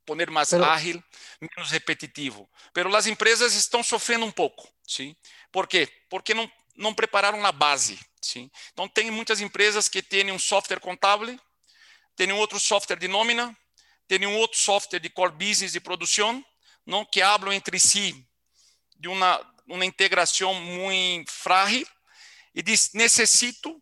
poner 0.06 0.30
mais 0.30 0.50
Pero... 0.50 0.66
ágil, 0.66 1.04
menos 1.40 1.72
repetitivo. 1.72 2.50
Pero 2.74 2.96
as 2.96 3.08
empresas 3.08 3.54
estão 3.54 3.84
sofrendo 3.84 4.26
um 4.26 4.32
pouco, 4.32 4.68
sim? 4.88 5.16
Por 5.52 5.68
quê? 5.68 5.88
Porque 6.10 6.34
não 6.34 6.52
não 6.78 6.94
prepararam 6.94 7.46
a 7.46 7.52
base, 7.52 7.98
sim? 8.22 8.52
Então 8.74 8.88
tem 8.88 9.10
muitas 9.10 9.40
empresas 9.40 9.88
que 9.88 10.02
têm 10.02 10.32
um 10.32 10.40
software 10.40 10.80
contábil 10.80 11.40
tem 12.16 12.32
um 12.32 12.38
outro 12.38 12.60
software 12.60 12.98
de 12.98 13.08
nómina, 13.08 13.56
tem 14.08 14.26
um 14.26 14.38
outro 14.38 14.58
software 14.58 15.00
de 15.00 15.10
core 15.10 15.34
business 15.34 15.72
de 15.72 15.80
produção, 15.80 16.44
não 16.86 17.06
que 17.06 17.22
hablam 17.22 17.54
entre 17.54 17.80
si 17.80 18.26
de 18.98 19.08
uma 19.08 19.40
uma 19.68 19.86
integração 19.86 20.54
muito 20.54 21.32
frágil 21.32 21.88
e 22.54 22.62
diz 22.62 22.92
necessito 22.94 23.82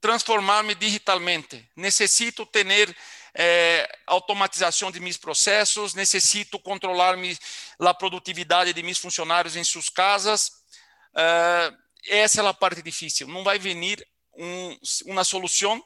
transformar-me 0.00 0.74
digitalmente, 0.74 1.68
necessito 1.74 2.44
ter 2.44 2.94
eh, 3.34 3.98
automatização 4.06 4.90
de 4.90 5.00
meus 5.00 5.16
processos, 5.16 5.94
necessito 5.94 6.58
controlar 6.58 7.16
a 7.80 7.94
produtividade 7.94 8.72
de 8.72 8.82
meus 8.82 8.98
funcionários 8.98 9.56
em 9.56 9.64
suas 9.64 9.88
casas. 9.88 10.48
Uh, 11.12 11.76
essa 12.08 12.42
é 12.42 12.46
a 12.46 12.54
parte 12.54 12.82
difícil. 12.82 13.26
Não 13.26 13.42
vai 13.42 13.58
vir 13.58 14.06
um, 14.36 14.78
uma 15.06 15.24
solução 15.24 15.82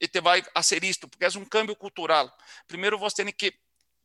e 0.00 0.06
te 0.08 0.20
vai 0.20 0.42
fazer 0.54 0.84
isto, 0.84 1.08
porque 1.08 1.24
é 1.24 1.28
um 1.36 1.44
cambio 1.44 1.76
cultural. 1.76 2.32
Primeiro 2.66 2.98
você 2.98 3.24
tem 3.24 3.32
que 3.32 3.52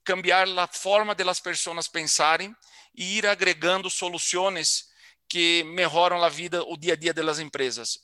cambiar 0.04 0.48
a 0.60 0.68
forma 0.68 1.16
de 1.16 1.24
las 1.24 1.40
pessoas 1.40 1.88
pensarem 1.88 2.56
e 2.96 3.18
ir 3.18 3.26
agregando 3.26 3.90
soluções 3.90 4.90
que 5.28 5.64
melhoram 5.64 6.24
a 6.24 6.30
vida, 6.30 6.64
o 6.64 6.78
dia 6.78 6.94
a 6.94 6.96
dia 6.96 7.14
das 7.14 7.40
empresas. 7.40 8.00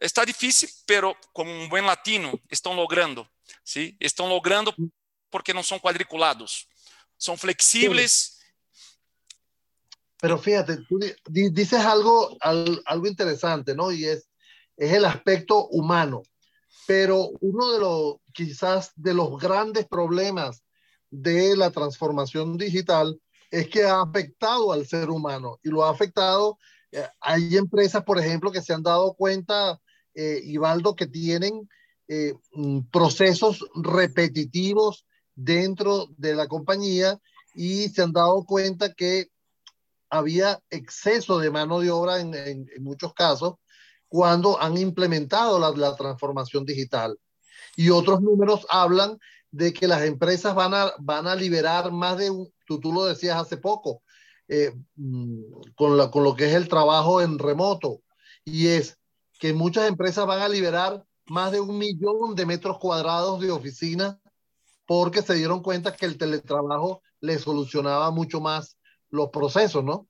Está 0.00 0.24
difícil, 0.24 0.68
pero 0.86 1.14
como 1.32 1.50
um 1.50 1.68
bom 1.68 1.82
latino, 1.82 2.40
estão 2.50 2.72
logrando, 2.72 3.28
¿sí? 3.62 3.96
Estão 4.00 4.28
logrando 4.28 4.74
porque 5.30 5.52
não 5.52 5.62
são 5.62 5.78
quadriculados, 5.78 6.66
são 7.18 7.36
flexíveis. 7.36 8.38
Pero 10.20 10.38
fíjate, 10.38 10.78
tú 10.86 10.98
dices 11.50 11.80
algo, 11.84 12.36
algo 12.40 13.06
interesante, 13.06 13.74
¿no? 13.74 13.90
Y 13.90 14.06
es, 14.06 14.26
aspecto 15.04 15.66
humano. 15.68 16.22
Pero 16.86 17.30
uno 17.40 17.72
de 17.72 17.80
los, 17.80 18.16
quizás 18.32 18.92
de 18.96 19.14
los 19.14 19.38
grandes 19.40 19.86
problemas 19.86 20.62
de 21.10 21.56
la 21.56 21.70
transformación 21.70 22.56
digital 22.56 23.20
es 23.50 23.68
que 23.68 23.84
ha 23.84 24.00
afectado 24.00 24.72
al 24.72 24.86
ser 24.86 25.10
humano 25.10 25.58
y 25.62 25.70
lo 25.70 25.84
ha 25.84 25.90
afectado. 25.90 26.58
Eh, 26.92 27.06
hay 27.20 27.56
empresas, 27.56 28.04
por 28.04 28.18
ejemplo, 28.18 28.52
que 28.52 28.62
se 28.62 28.72
han 28.72 28.82
dado 28.82 29.14
cuenta, 29.14 29.80
eh, 30.14 30.40
Ibaldo, 30.44 30.94
que 30.94 31.06
tienen 31.06 31.68
eh, 32.08 32.34
mm, 32.52 32.80
procesos 32.92 33.64
repetitivos 33.74 35.06
dentro 35.34 36.08
de 36.16 36.34
la 36.34 36.48
compañía 36.48 37.18
y 37.54 37.88
se 37.88 38.02
han 38.02 38.12
dado 38.12 38.44
cuenta 38.44 38.92
que 38.92 39.28
había 40.08 40.60
exceso 40.70 41.38
de 41.38 41.50
mano 41.50 41.80
de 41.80 41.90
obra 41.90 42.20
en, 42.20 42.34
en, 42.34 42.66
muchos 42.80 43.14
casos 43.14 43.54
cuando 44.10 44.60
han 44.60 44.76
implementado 44.76 45.58
la, 45.58 45.70
la, 45.70 45.94
transformación 45.94 46.64
digital. 46.64 47.16
Y 47.76 47.90
otros 47.90 48.20
números 48.20 48.66
hablan 48.68 49.18
de 49.52 49.72
que 49.72 49.86
las 49.86 50.02
empresas 50.02 50.52
van 50.54 50.74
a, 50.74 50.92
van 50.98 51.28
a 51.28 51.36
liberar 51.36 51.92
más 51.92 52.18
de 52.18 52.28
un, 52.28 52.52
tú, 52.66 52.80
tú 52.80 52.92
lo 52.92 53.04
decías 53.04 53.38
hace 53.38 53.56
poco, 53.56 54.02
eh, 54.48 54.74
mm, 54.96 55.72
con, 55.76 55.96
la, 55.96 56.10
con 56.10 56.24
lo 56.24 56.34
que 56.34 56.46
es 56.46 56.54
el 56.54 56.68
trabajo 56.68 57.22
en 57.22 57.38
remoto, 57.38 58.02
y 58.44 58.66
es 58.66 58.98
que 59.38 59.52
muchas 59.52 59.88
empresas 59.88 60.26
van 60.26 60.42
a 60.42 60.48
liberar 60.48 61.04
más 61.26 61.52
de 61.52 61.60
un 61.60 61.78
millón 61.78 62.34
de 62.34 62.46
metros 62.46 62.78
cuadrados 62.78 63.40
de 63.40 63.52
oficina 63.52 64.20
porque 64.86 65.22
se 65.22 65.34
dieron 65.34 65.62
cuenta 65.62 65.94
que 65.94 66.04
el 66.04 66.18
teletrabajo 66.18 67.00
le 67.20 67.38
solucionaba 67.38 68.10
mucho 68.10 68.40
más 68.40 68.76
los 69.08 69.30
procesos, 69.30 69.84
¿no? 69.84 70.08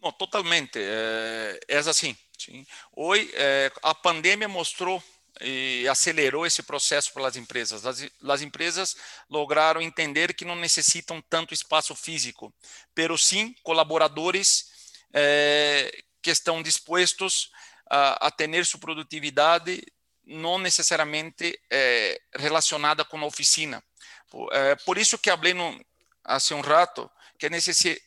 No, 0.00 0.12
totalmente. 0.12 0.78
É, 0.78 1.58
é 1.68 1.78
assim. 1.78 2.16
Sim. 2.38 2.66
Hoje, 2.92 3.30
é, 3.34 3.72
a 3.82 3.94
pandemia 3.94 4.48
mostrou 4.48 5.02
e 5.40 5.86
acelerou 5.88 6.46
esse 6.46 6.62
processo 6.62 7.12
para 7.12 7.26
as 7.28 7.36
empresas. 7.36 7.84
As, 7.84 8.06
as, 8.26 8.42
empresas 8.42 8.96
lograram 9.28 9.82
entender 9.82 10.34
que 10.34 10.44
não 10.44 10.56
necessitam 10.56 11.22
tanto 11.28 11.52
espaço 11.52 11.94
físico, 11.94 12.52
pero 12.94 13.18
sim 13.18 13.54
colaboradores 13.62 14.70
é, 15.12 16.02
que 16.22 16.30
estão 16.30 16.62
dispostos 16.62 17.50
a, 17.90 18.26
a 18.26 18.30
ter 18.30 18.64
sua 18.64 18.80
produtividade 18.80 19.82
não 20.24 20.58
necessariamente 20.58 21.58
é, 21.70 22.20
relacionada 22.34 23.04
com 23.04 23.18
a 23.18 23.26
oficina. 23.26 23.82
É, 24.50 24.74
por 24.74 24.98
isso 24.98 25.18
que 25.18 25.30
falei 25.30 25.54
no, 25.54 25.80
há 26.24 26.38
um 26.52 26.60
rato 26.60 27.08
que 27.38 27.46
é 27.46 27.50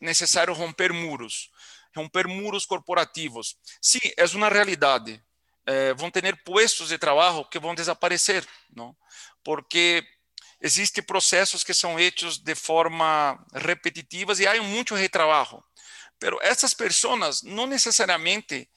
necessário 0.02 0.54
romper 0.54 0.92
muros, 0.92 1.50
romper 1.96 2.28
muros 2.28 2.66
corporativos. 2.66 3.58
Sim, 3.82 4.00
é 4.18 4.26
uma 4.36 4.50
realidade. 4.50 5.22
É, 5.66 5.94
vão 5.94 6.10
ter 6.10 6.44
postos 6.44 6.90
de 6.90 6.98
trabalho 6.98 7.46
que 7.46 7.60
vão 7.60 7.76
desaparecer, 7.76 8.48
não? 8.76 8.96
Porque 9.44 10.04
existem 10.62 11.04
processos 11.04 11.64
que 11.64 11.74
são 11.74 11.96
feitos 11.96 12.38
de 12.38 12.56
forma 12.56 13.44
repetitivas 13.54 14.40
e 14.40 14.48
há 14.48 14.62
muito 14.62 14.96
retrabalho. 14.96 15.64
Pero 16.18 16.38
essas 16.42 16.74
pessoas 16.74 17.42
não 17.44 17.66
necessariamente 17.66 18.70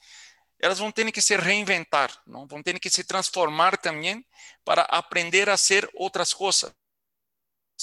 elas 0.63 0.79
vão 0.79 0.93
ter 0.93 1.11
que 1.11 1.21
se 1.21 1.35
reinventar, 1.35 2.09
não? 2.25 2.47
vão 2.47 2.63
ter 2.63 2.79
que 2.79 2.89
se 2.89 3.03
transformar 3.03 3.75
também 3.77 4.25
para 4.63 4.83
aprender 4.83 5.49
a 5.49 5.57
ser 5.57 5.89
outras 5.93 6.33
coisas, 6.33 6.73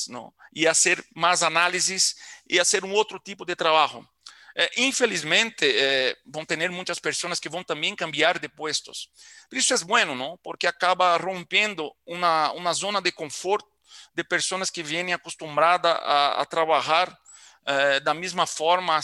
não? 0.08 0.32
e 0.50 0.66
a 0.66 0.72
ser 0.72 1.04
mais 1.14 1.42
análises 1.42 2.16
e 2.48 2.58
a 2.58 2.64
ser 2.64 2.82
um 2.82 2.92
outro 2.92 3.18
tipo 3.18 3.44
de 3.44 3.54
trabalho. 3.54 4.08
É, 4.56 4.70
infelizmente, 4.82 5.64
é, 5.64 6.16
vão 6.26 6.44
ter 6.44 6.70
muitas 6.70 6.98
pessoas 6.98 7.38
que 7.38 7.48
vão 7.48 7.62
também 7.62 7.94
cambiar 7.94 8.38
de 8.38 8.48
postos. 8.48 9.08
Isso 9.52 9.72
é 9.74 9.78
bom, 9.78 10.14
não? 10.14 10.38
porque 10.42 10.66
acaba 10.66 11.16
rompendo 11.16 11.92
uma, 12.06 12.52
uma 12.52 12.72
zona 12.72 13.00
de 13.00 13.12
conforto 13.12 13.68
de 14.14 14.24
pessoas 14.24 14.70
que 14.70 14.82
vêm 14.82 15.12
acostumadas 15.12 15.92
a, 15.92 16.40
a 16.40 16.44
trabalhar 16.46 17.16
é, 17.66 18.00
da 18.00 18.14
mesma 18.14 18.46
forma 18.46 18.96
há 18.96 19.00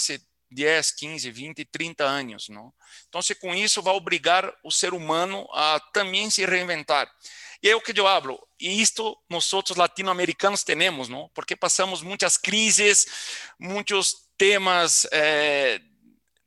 10, 0.50 0.90
15, 0.92 1.30
20, 1.30 1.64
30 1.64 2.04
anos. 2.04 2.48
Não? 2.48 2.72
Então, 3.08 3.22
se 3.22 3.34
com 3.34 3.54
isso 3.54 3.82
vai 3.82 3.94
obrigar 3.94 4.52
o 4.64 4.70
ser 4.70 4.94
humano 4.94 5.46
a 5.52 5.80
também 5.92 6.30
se 6.30 6.44
reinventar. 6.44 7.10
E 7.62 7.70
é 7.70 7.74
o 7.74 7.80
que 7.80 7.98
eu 7.98 8.06
hablo, 8.06 8.38
e 8.60 8.80
isto 8.82 9.16
nós 9.30 9.50
outros 9.52 9.78
latino-americanos 9.78 10.62
temos, 10.62 11.08
não? 11.08 11.30
porque 11.34 11.56
passamos 11.56 12.02
muitas 12.02 12.36
crises, 12.36 13.06
muitos 13.58 14.25
temas 14.36 15.06
eh, 15.12 15.80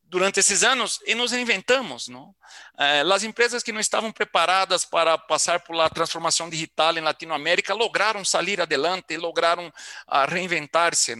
durante 0.03 0.39
esses 0.39 0.63
anos 0.63 0.99
e 1.05 1.13
nos 1.13 1.31
reinventamos. 1.31 2.07
Não? 2.07 2.35
Eh, 2.79 3.01
as 3.01 3.23
empresas 3.23 3.61
que 3.61 3.71
não 3.71 3.79
estavam 3.79 4.11
preparadas 4.11 4.83
para 4.83 5.17
passar 5.17 5.59
por 5.61 5.79
a 5.79 5.89
transformação 5.89 6.49
digital 6.49 6.97
em 6.97 7.01
Latinoamérica 7.01 7.73
lograram 7.73 8.25
sair 8.25 8.59
adelante, 8.59 9.15
lograram 9.17 9.71
ah, 10.07 10.25
reinventar-se. 10.25 11.15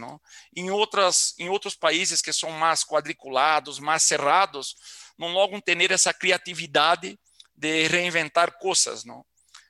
Em, 0.56 0.70
outras, 0.70 1.34
em 1.38 1.48
outros 1.48 1.76
países 1.76 2.20
que 2.20 2.32
são 2.32 2.50
mais 2.50 2.84
quadriculados, 2.84 3.78
mais 3.78 4.02
cerrados, 4.02 4.74
não 5.16 5.32
logram 5.32 5.60
ter 5.60 5.90
essa 5.92 6.12
criatividade 6.12 7.18
de 7.54 7.86
reinventar 7.86 8.58
coisas. 8.58 9.04
Não? 9.04 9.24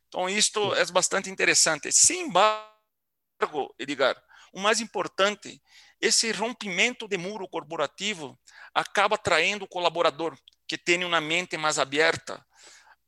Então, 0.09 0.29
isto 0.29 0.75
é 0.75 0.85
bastante 0.87 1.29
interessante. 1.29 1.93
Sem 1.93 2.23
embargo, 2.23 3.75
Edgar, 3.79 4.17
o 4.53 4.61
mais 4.61 4.81
importante 4.81 5.61
esse 6.01 6.33
rompimento 6.33 7.07
de 7.07 7.19
muro 7.19 7.49
corporativo 7.49 8.39
acaba 8.75 9.17
atraindo 9.17 9.65
o 9.65 9.69
colaborador 9.69 10.37
que 10.67 10.79
tem 10.79 11.05
uma 11.05 11.21
mente 11.21 11.57
mais 11.57 11.79
aberta 11.79 12.45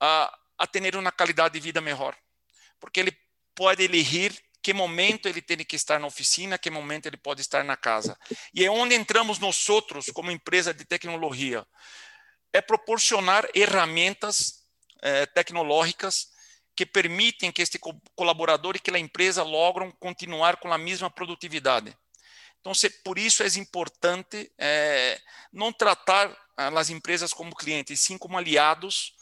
a, 0.00 0.38
a 0.59 0.66
ter 0.66 0.94
uma 0.96 1.12
qualidade 1.12 1.55
de 1.55 1.61
vida 1.61 1.81
melhor. 1.81 2.16
Porque 2.78 3.00
ele 3.00 3.16
pode 3.55 3.83
elegir 3.83 4.37
que 4.62 4.72
momento 4.72 5.28
ele 5.28 5.40
tem 5.42 5.59
que 5.59 5.76
estar 5.76 5.98
na 5.98 6.07
oficina, 6.07 6.59
que 6.59 6.70
momento 6.70 7.07
ele 7.07 7.16
pode 7.16 7.40
estar 7.40 7.64
na 7.64 7.76
casa. 7.76 8.18
E 8.55 8.64
é 8.64 8.70
onde 8.70 8.94
entramos 8.94 9.38
nós 9.38 9.68
outros, 9.68 10.07
como 10.07 10.31
empresa 10.31 10.72
de 10.72 10.85
tecnologia. 10.85 11.66
É 12.52 12.61
proporcionar 12.61 13.48
ferramentas 13.52 14.64
eh, 15.02 15.26
tecnológicas 15.26 16.28
que 16.76 16.87
permitem 16.87 17.50
que 17.50 17.62
este 17.62 17.78
colaborador 18.14 18.76
e 18.76 18.81
que 18.81 18.90
a 18.90 18.98
empresa 18.98 19.42
logram 19.42 19.90
continuar 19.98 20.57
com 20.57 20.72
a 20.72 20.78
mesma 20.78 21.11
produtividade. 21.11 21.96
Então, 22.62 22.72
por 23.05 23.18
isso 23.18 23.42
é 23.42 23.46
importante 23.59 24.51
é, 24.57 25.20
não 25.53 25.72
tratar 25.72 26.35
as 26.57 26.90
empresas 26.90 27.33
como 27.33 27.57
clientes, 27.57 27.98
sim 28.01 28.16
como 28.16 28.38
aliados 28.38 29.14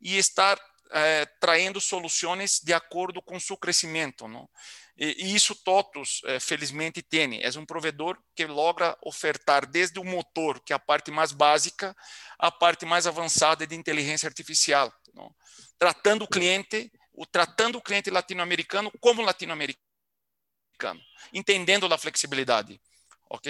e 0.00 0.18
estar 0.18 0.60
é, 0.90 1.24
traindo 1.40 1.80
soluções 1.80 2.60
de 2.60 2.72
acordo 2.72 3.22
com 3.22 3.38
seu 3.38 3.56
crescimento. 3.56 4.26
Não? 4.26 4.48
E, 4.96 5.26
e 5.26 5.34
isso 5.34 5.54
TOTUS, 5.54 6.22
é, 6.24 6.40
felizmente, 6.40 7.00
tem. 7.00 7.40
É 7.40 7.48
um 7.56 7.64
provedor 7.64 8.18
que 8.34 8.44
logra 8.46 8.98
ofertar 9.00 9.64
desde 9.64 10.00
o 10.00 10.04
motor, 10.04 10.60
que 10.64 10.72
é 10.72 10.76
a 10.76 10.80
parte 10.80 11.12
mais 11.12 11.30
básica, 11.30 11.96
a 12.36 12.50
parte 12.50 12.84
mais 12.84 13.06
avançada 13.06 13.64
de 13.64 13.76
inteligência 13.76 14.26
artificial. 14.26 14.92
Não? 15.14 15.32
Tratando 15.78 16.22
o 16.22 16.28
cliente, 16.28 16.90
o, 17.12 17.24
tratando 17.24 17.78
o 17.78 17.82
cliente 17.82 18.10
latino-americano 18.10 18.90
como 19.00 19.22
latino-americano, 19.22 19.78
entendendo 21.32 21.92
a 21.92 21.98
flexibilidade. 21.98 22.80
¿Ok? 23.28 23.48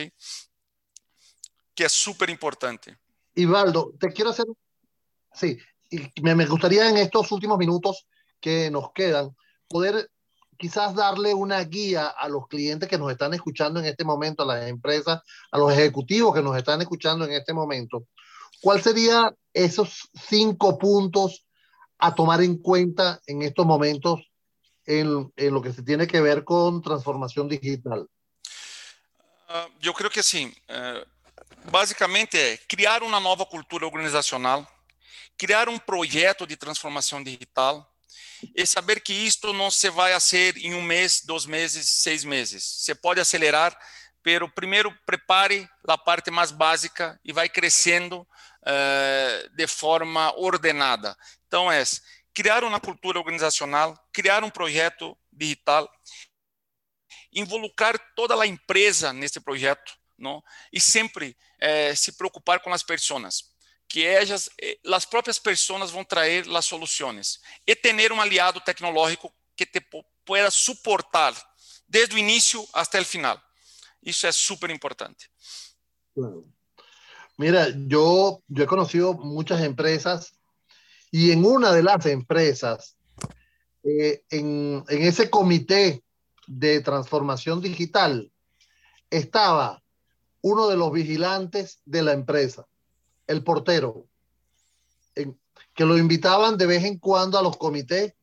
Que 1.75 1.85
es 1.85 1.93
súper 1.93 2.31
importante. 2.31 2.99
Ivaldo, 3.35 3.95
te 3.99 4.12
quiero 4.12 4.31
hacer, 4.31 4.47
sí, 5.33 5.59
y 5.91 6.11
me, 6.23 6.47
gustaría 6.47 6.88
en 6.88 6.99
estos 6.99 7.31
últimos 7.33 7.59
minutos 7.59 8.07
que 8.41 8.71
nos 8.71 8.93
quedan 8.93 9.35
poder 9.69 10.11
quizás 10.59 10.95
darle 10.95 11.35
una 11.35 11.61
guía 11.61 12.09
a 12.09 12.29
los 12.29 12.49
clientes 12.49 12.88
que 12.88 12.99
nos 12.99 13.11
están 13.12 13.33
escuchando 13.33 13.79
en 13.79 13.87
este 13.87 14.05
momento, 14.05 14.43
a 14.43 14.47
las 14.47 14.67
empresas, 14.67 15.23
a 15.53 15.59
los 15.59 15.73
ejecutivos 15.73 16.35
que 16.35 16.43
nos 16.43 16.57
están 16.57 16.81
escuchando 16.81 17.25
en 17.25 17.33
este 17.33 17.55
momento. 17.55 18.07
¿Cuál 18.61 18.83
sería 18.83 19.33
esos 19.53 20.11
cinco 20.14 20.77
puntos 20.79 21.47
a 21.99 22.14
tomar 22.14 22.43
en 22.43 22.59
cuenta 22.59 23.21
en 23.27 23.43
estos 23.43 23.64
momentos 23.64 24.21
en, 24.85 25.33
en 25.37 25.55
lo 25.55 25.62
que 25.62 25.73
se 25.73 25.83
tiene 25.83 26.09
que 26.09 26.21
ver 26.21 26.43
con 26.43 26.83
transformación 26.83 27.49
digital? 27.49 28.09
Uh, 29.49 29.73
eu 29.83 29.95
creio 29.95 30.11
que 30.11 30.21
assim, 30.21 30.55
uh, 30.69 31.71
basicamente 31.71 32.37
é 32.37 32.59
criar 32.69 33.03
uma 33.03 33.19
nova 33.19 33.47
cultura 33.47 33.87
organizacional, 33.87 34.67
criar 35.39 35.71
um 35.71 35.79
projeto 35.79 36.47
de 36.47 36.55
transformação 36.55 37.23
digital 37.23 37.91
e 38.55 38.67
saber 38.67 39.01
que 39.01 39.15
isto 39.15 39.55
não 39.55 39.71
se 39.71 39.89
vai 39.89 40.19
ser 40.21 40.59
em 40.59 40.75
um 40.75 40.83
mês, 40.83 41.23
dois 41.23 41.47
meses, 41.47 41.89
seis 41.89 42.25
meses. 42.25 42.63
Você 42.63 42.95
pode 42.95 43.21
acelerar, 43.21 43.75
pero 44.23 44.51
primeiro 44.51 44.95
prepare 45.07 45.67
a 45.87 45.97
parte 45.97 46.31
mais 46.31 46.51
básica 46.51 47.19
e 47.25 47.33
vai 47.33 47.49
crescendo 47.49 48.21
uh, 48.21 49.57
de 49.57 49.67
forma 49.67 50.31
ordenada. 50.37 51.17
Então 51.47 51.73
é 51.73 51.83
criar 52.35 52.63
uma 52.65 52.79
cultura 52.79 53.19
organizacional, 53.19 53.99
criar 54.13 54.45
um 54.45 54.51
projeto 54.51 55.17
digital 55.33 55.91
involucrar 57.33 57.99
toda 58.14 58.41
a 58.41 58.47
empresa 58.47 59.12
nesse 59.12 59.41
projeto, 59.41 59.95
não? 60.17 60.43
e 60.73 60.81
sempre 60.81 61.37
eh, 61.61 61.95
se 61.95 62.12
preocupar 62.12 62.61
com 62.61 62.73
as 62.73 62.83
pessoas, 62.83 63.45
que 63.88 64.05
ellas, 64.05 64.51
eh, 64.61 64.79
as 64.93 65.05
próprias 65.05 65.38
pessoas 65.38 65.91
vão 65.91 66.05
trazer 66.05 66.49
as 66.55 66.64
soluções, 66.64 67.41
e 67.67 67.75
ter 67.75 68.12
um 68.12 68.21
aliado 68.21 68.61
tecnológico 68.61 69.33
que 69.57 69.67
te 69.67 69.81
pueda 70.25 70.51
suportar 70.51 71.35
desde 71.88 72.14
o 72.14 72.19
início 72.19 72.67
até 72.73 73.01
o 73.01 73.05
final. 73.05 73.41
Isso 74.03 74.27
é 74.27 74.33
super 74.33 74.71
importante. 74.71 75.31
Mira, 77.37 77.69
yo, 77.88 78.43
yo 78.49 78.64
he 78.64 78.67
conocido 78.67 79.14
muchas 79.14 79.61
empresas 79.62 80.35
y 81.11 81.31
en 81.31 81.45
una 81.45 81.73
de 81.73 81.83
las 81.83 82.05
empresas, 82.07 82.97
eh, 83.85 84.23
en, 84.31 84.85
en 84.88 85.03
ese 85.03 85.31
comité 85.31 86.03
de 86.49 86.81
transformación 86.81 87.61
digital, 87.61 88.33
estaba 89.11 89.83
uno 90.41 90.69
de 90.69 90.77
los 90.77 90.91
vigilantes 90.91 91.81
de 91.85 92.03
la 92.03 92.13
empresa, 92.13 92.67
el 93.27 93.45
portero, 93.45 94.07
que 95.15 95.85
lo 95.85 95.99
invitaban 95.99 96.57
de 96.57 96.67
vez 96.67 96.85
en 96.85 96.99
cuando 96.99 97.39
a 97.39 97.43
los 97.43 97.57
comités 97.57 98.15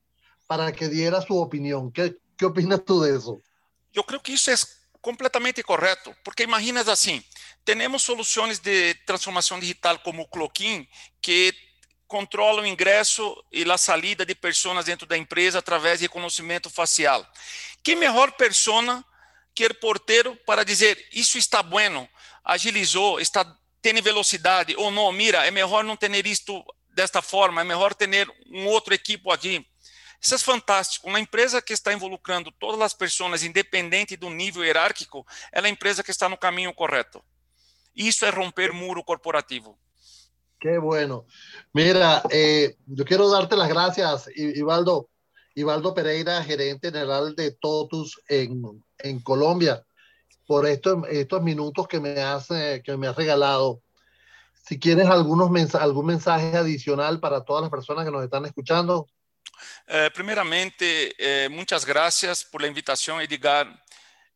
para 0.47 0.71
que 0.71 0.89
diera 0.89 1.21
su 1.21 1.37
opinión. 1.37 1.91
¿Qué, 1.91 2.17
qué 2.37 2.45
opinas 2.45 2.83
tú 2.83 3.01
de 3.01 3.15
eso? 3.15 3.39
Yo 3.93 4.03
creo 4.03 4.21
que 4.21 4.33
eso 4.33 4.51
es 4.51 4.87
completamente 4.99 5.63
correto, 5.63 6.13
porque 6.23 6.43
imaginas 6.43 6.87
assim, 6.87 7.23
temos 7.63 8.03
soluções 8.03 8.59
de 8.59 8.95
transformação 9.05 9.59
digital 9.59 10.01
como 10.03 10.23
o 10.23 10.49
que 11.21 11.53
controla 12.07 12.61
o 12.61 12.65
ingresso 12.65 13.43
e 13.51 13.69
a 13.69 13.77
saída 13.77 14.25
de 14.25 14.35
pessoas 14.35 14.85
dentro 14.85 15.07
da 15.07 15.17
empresa 15.17 15.59
através 15.59 15.99
de 15.99 16.05
reconhecimento 16.05 16.69
facial. 16.69 17.27
Que 17.85 17.95
melhor 17.95 18.31
persona 18.31 19.05
que 19.53 19.63
o 19.67 19.75
porteiro 19.75 20.35
para 20.37 20.65
dizer 20.65 21.07
isso 21.13 21.37
está 21.37 21.61
bueno, 21.61 22.09
agilizou, 22.43 23.19
está 23.19 23.45
tendo 23.79 24.01
velocidade 24.01 24.75
ou 24.75 24.89
não, 24.89 25.11
mira, 25.11 25.45
é 25.45 25.51
melhor 25.51 25.83
não 25.83 25.95
ter 25.95 26.25
isto 26.25 26.65
desta 26.89 27.21
forma, 27.21 27.61
é 27.61 27.63
melhor 27.63 27.93
ter 27.93 28.27
um 28.51 28.65
outro 28.65 28.91
equipo 28.91 29.31
aqui. 29.31 29.63
Isso 30.19 30.33
é 30.33 30.37
fantástico. 30.39 31.07
Uma 31.07 31.19
empresa 31.19 31.61
que 31.61 31.73
está 31.73 31.93
involucrando 31.93 32.51
todas 32.53 32.81
as 32.81 32.95
pessoas, 32.95 33.43
independente 33.43 34.17
do 34.17 34.31
nível 34.31 34.65
hierárquico, 34.65 35.23
é 35.51 35.59
a 35.59 35.69
empresa 35.69 36.03
que 36.03 36.09
está 36.09 36.27
no 36.27 36.37
caminho 36.37 36.73
correto. 36.73 37.23
Isso 37.95 38.25
é 38.25 38.31
romper 38.31 38.73
muro 38.73 39.03
corporativo. 39.03 39.77
Qué 40.59 40.79
bueno. 40.79 41.27
Mira, 41.71 42.23
eh, 42.31 42.77
yo 42.87 43.05
quiero 43.05 43.29
darte 43.29 43.55
las 43.55 43.69
gracias, 43.69 44.27
Ivaldo. 44.35 45.07
Ivaldo 45.55 45.93
Pereira, 45.93 46.43
gerente 46.43 46.91
general 46.91 47.35
de 47.35 47.51
TOTUS 47.51 48.21
en, 48.27 48.61
en 48.99 49.21
Colombia, 49.21 49.83
por 50.45 50.67
estos, 50.67 51.07
estos 51.09 51.41
minutos 51.41 51.87
que 51.87 51.99
me, 51.99 52.21
has, 52.21 52.47
que 52.47 52.97
me 52.97 53.07
has 53.07 53.15
regalado. 53.15 53.81
Si 54.67 54.77
quieres 54.77 55.07
algunos 55.07 55.49
mens 55.49 55.73
algún 55.75 56.07
mensaje 56.07 56.55
adicional 56.57 57.19
para 57.19 57.43
todas 57.43 57.61
las 57.61 57.71
personas 57.71 58.03
que 58.03 58.11
nos 58.11 58.23
están 58.23 58.45
escuchando. 58.45 59.07
Eh, 59.87 60.09
primeramente, 60.13 61.13
eh, 61.17 61.49
muchas 61.49 61.85
gracias 61.85 62.43
por 62.43 62.61
la 62.61 62.67
invitación, 62.67 63.21
Edgar. 63.21 63.67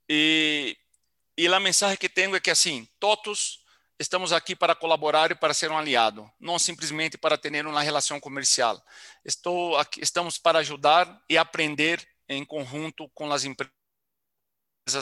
Y, 0.07 0.77
y 1.35 1.47
la 1.47 1.59
mensaje 1.59 1.97
que 1.97 2.09
tengo 2.09 2.35
es 2.35 2.41
que, 2.41 2.51
así, 2.51 2.89
TOTUS 2.97 3.65
estamos 3.99 4.31
aqui 4.31 4.55
para 4.55 4.73
colaborar 4.73 5.29
e 5.31 5.35
para 5.35 5.53
ser 5.53 5.69
um 5.69 5.77
aliado, 5.77 6.31
não 6.39 6.57
simplesmente 6.57 7.17
para 7.17 7.37
ter 7.37 7.65
uma 7.65 7.81
relação 7.81 8.19
comercial. 8.19 8.81
Estou 9.25 9.77
aqui, 9.77 10.01
estamos 10.01 10.37
para 10.37 10.59
ajudar 10.59 11.21
e 11.29 11.37
aprender 11.37 12.07
em 12.27 12.45
conjunto 12.45 13.09
com 13.09 13.31
as 13.31 13.43
empresas 13.43 13.73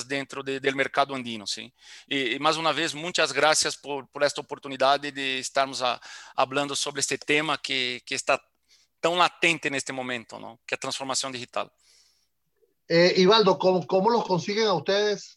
dentro 0.06 0.42
de, 0.44 0.60
do 0.60 0.76
mercado 0.76 1.14
andino, 1.14 1.46
sim. 1.46 1.72
E, 2.10 2.34
e, 2.34 2.40
mais 2.40 2.58
uma 2.58 2.74
vez, 2.74 2.94
muitas 2.94 3.32
graças 3.32 3.76
por, 3.76 4.08
por 4.08 4.24
esta 4.24 4.42
oportunidade 4.42 5.12
de 5.12 5.40
estarmos 5.40 5.82
a, 5.84 6.02
falando 6.36 6.76
sobre 6.76 7.00
este 7.00 7.18
tema 7.18 7.58
que, 7.58 8.02
que 8.06 8.16
está 8.16 8.42
tão 9.00 9.16
latente 9.16 9.70
neste 9.70 9.92
momento, 9.92 10.40
não? 10.40 10.58
que 10.66 10.74
é 10.74 10.76
a 10.76 10.80
transformação 10.80 11.32
digital. 11.32 11.72
Eh, 12.90 13.20
Ivaldo, 13.22 13.58
como, 13.58 13.86
como 13.86 14.10
los 14.10 14.26
consiguen 14.26 14.66
a 14.68 14.74
ustedes 14.74 15.37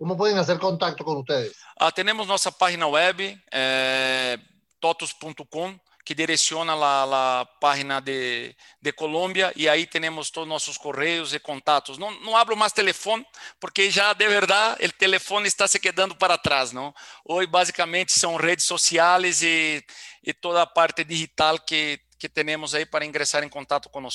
¿Cómo 0.00 0.16
pueden 0.16 0.38
hacer 0.38 0.58
contacto 0.58 1.04
con 1.04 1.18
ustedes? 1.18 1.52
Ah, 1.78 1.92
tenemos 1.92 2.26
nuestra 2.26 2.50
página 2.50 2.86
web, 2.86 3.38
eh, 3.52 4.38
totos.com, 4.80 5.78
que 6.02 6.14
direciona 6.14 6.72
a 6.72 7.44
página 7.60 8.00
de, 8.00 8.56
de 8.80 8.92
Colômbia 8.94 9.52
e 9.54 9.68
aí 9.68 9.86
temos 9.86 10.30
todos 10.30 10.48
nossos 10.48 10.78
correios 10.78 11.34
e 11.34 11.38
contatos. 11.38 11.98
Não, 11.98 12.18
não 12.22 12.34
abro 12.34 12.56
mais 12.56 12.72
telefone, 12.72 13.26
porque 13.60 13.90
já 13.90 14.14
de 14.14 14.26
verdade 14.26 14.86
o 14.86 14.92
telefone 14.92 15.46
está 15.46 15.68
se 15.68 15.78
quedando 15.78 16.16
para 16.16 16.38
trás. 16.38 16.72
Não? 16.72 16.94
Hoje, 17.22 17.46
basicamente, 17.46 18.18
são 18.18 18.36
redes 18.36 18.64
sociais 18.64 19.42
e, 19.42 19.84
e 20.24 20.32
toda 20.32 20.62
a 20.62 20.66
parte 20.66 21.04
digital 21.04 21.58
que, 21.58 22.00
que 22.18 22.26
temos 22.26 22.74
aí 22.74 22.86
para 22.86 23.04
ingressar 23.04 23.44
em 23.44 23.50
contato 23.50 23.90
nós 24.00 24.14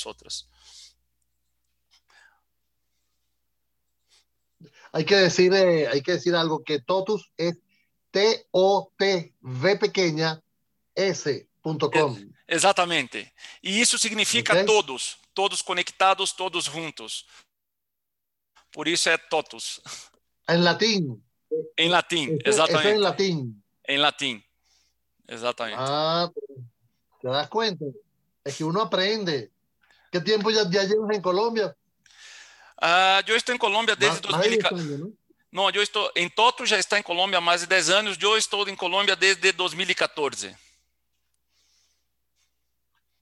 hay 4.96 5.04
que 5.04 5.16
decir, 5.18 5.54
eh, 5.54 5.90
hay 5.90 6.02
que 6.02 6.14
decir 6.14 6.34
algo, 6.34 6.64
que 6.64 6.80
TOTUS 6.80 7.30
es 7.36 7.60
T-O-T-V 8.12 9.76
pequeña 9.76 10.42
S.com. 10.96 12.16
Exatamente. 12.48 13.34
E 13.62 13.82
isso 13.82 13.98
significa 13.98 14.66
todos, 14.66 15.18
todos 15.34 15.62
conectados, 15.62 16.32
todos 16.32 16.64
juntos. 16.64 17.26
Por 18.72 18.88
isso 18.88 19.10
é 19.10 19.18
TOTUS. 19.18 19.82
Em 20.48 20.62
latim. 20.62 21.22
Em 21.76 21.90
latim, 21.90 22.38
exatamente. 22.46 22.80
Isso 22.80 22.88
é 22.88 22.96
em 22.96 23.00
latim. 23.00 23.62
Em 23.90 23.98
latim, 23.98 24.44
exatamente. 25.28 25.78
Ah, 25.78 26.32
te 27.20 27.28
das 27.28 27.50
cuenta. 27.50 27.84
É 28.46 28.52
que 28.52 28.64
uno 28.64 28.80
aprende. 28.80 29.52
Que 30.10 30.22
tempo 30.22 30.54
já, 30.54 30.64
já 30.64 30.84
llevas 30.84 31.18
em 31.18 31.22
Colômbia? 31.22 31.76
Uh, 32.82 33.24
eu 33.28 33.36
estou 33.36 33.56
em 33.56 33.58
Colômbia 33.58 33.96
desde 33.96 34.22
2014. 34.22 35.14
Não, 35.52 35.70
eu 35.70 35.82
estou 35.82 36.12
em 36.16 36.30
Toto 36.30 36.66
já 36.66 36.78
está 36.78 37.00
em 37.00 37.04
Colômbia 37.04 37.38
há 37.38 37.42
mais 37.42 37.62
de 37.62 37.68
10 37.68 37.90
anos. 37.90 38.18
Eu 38.22 38.38
estou 38.38 38.68
em 38.68 38.76
Colômbia 38.76 39.16
desde 39.16 39.52
2014. 39.54 40.56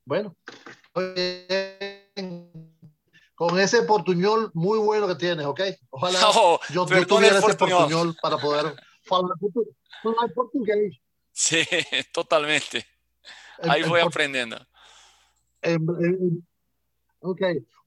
Bueno, 0.05 0.35
con 3.35 3.59
ese 3.59 3.83
portuñol 3.83 4.51
muy 4.53 4.79
bueno 4.79 5.07
que 5.07 5.15
tienes, 5.15 5.45
¿ok? 5.45 5.61
Ojalá 5.89 6.19
oh, 6.35 6.59
yo, 6.69 6.87
yo 6.87 7.07
tuviera 7.07 7.39
ese 7.39 7.53
portuñol 7.55 8.15
para 8.21 8.37
poder 8.37 8.75
hablar 9.09 10.33
portugués. 10.33 10.97
Sí, 11.31 11.63
totalmente. 12.11 12.85
Ahí 13.59 13.83
voy 13.83 14.01
aprendiendo. 14.01 14.57
Ok, 17.19 17.41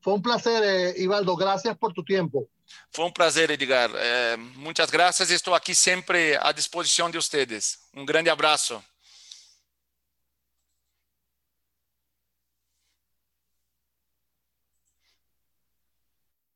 fue 0.06 0.14
un 0.14 0.22
placer, 0.22 0.62
eh, 0.62 0.94
Ivaldo. 1.02 1.34
Gracias 1.36 1.76
por 1.76 1.92
tu 1.92 2.04
tiempo. 2.04 2.48
Foi 2.92 3.04
um 3.06 3.10
prazer, 3.10 3.50
Edgar. 3.50 3.90
É, 3.96 4.36
muitas 4.36 4.88
graças. 4.88 5.32
Estou 5.32 5.52
aqui 5.52 5.74
sempre 5.74 6.36
à 6.40 6.52
disposição 6.52 7.10
de 7.10 7.18
vocês. 7.18 7.76
Um 7.92 8.06
grande 8.06 8.30
abraço. 8.30 8.80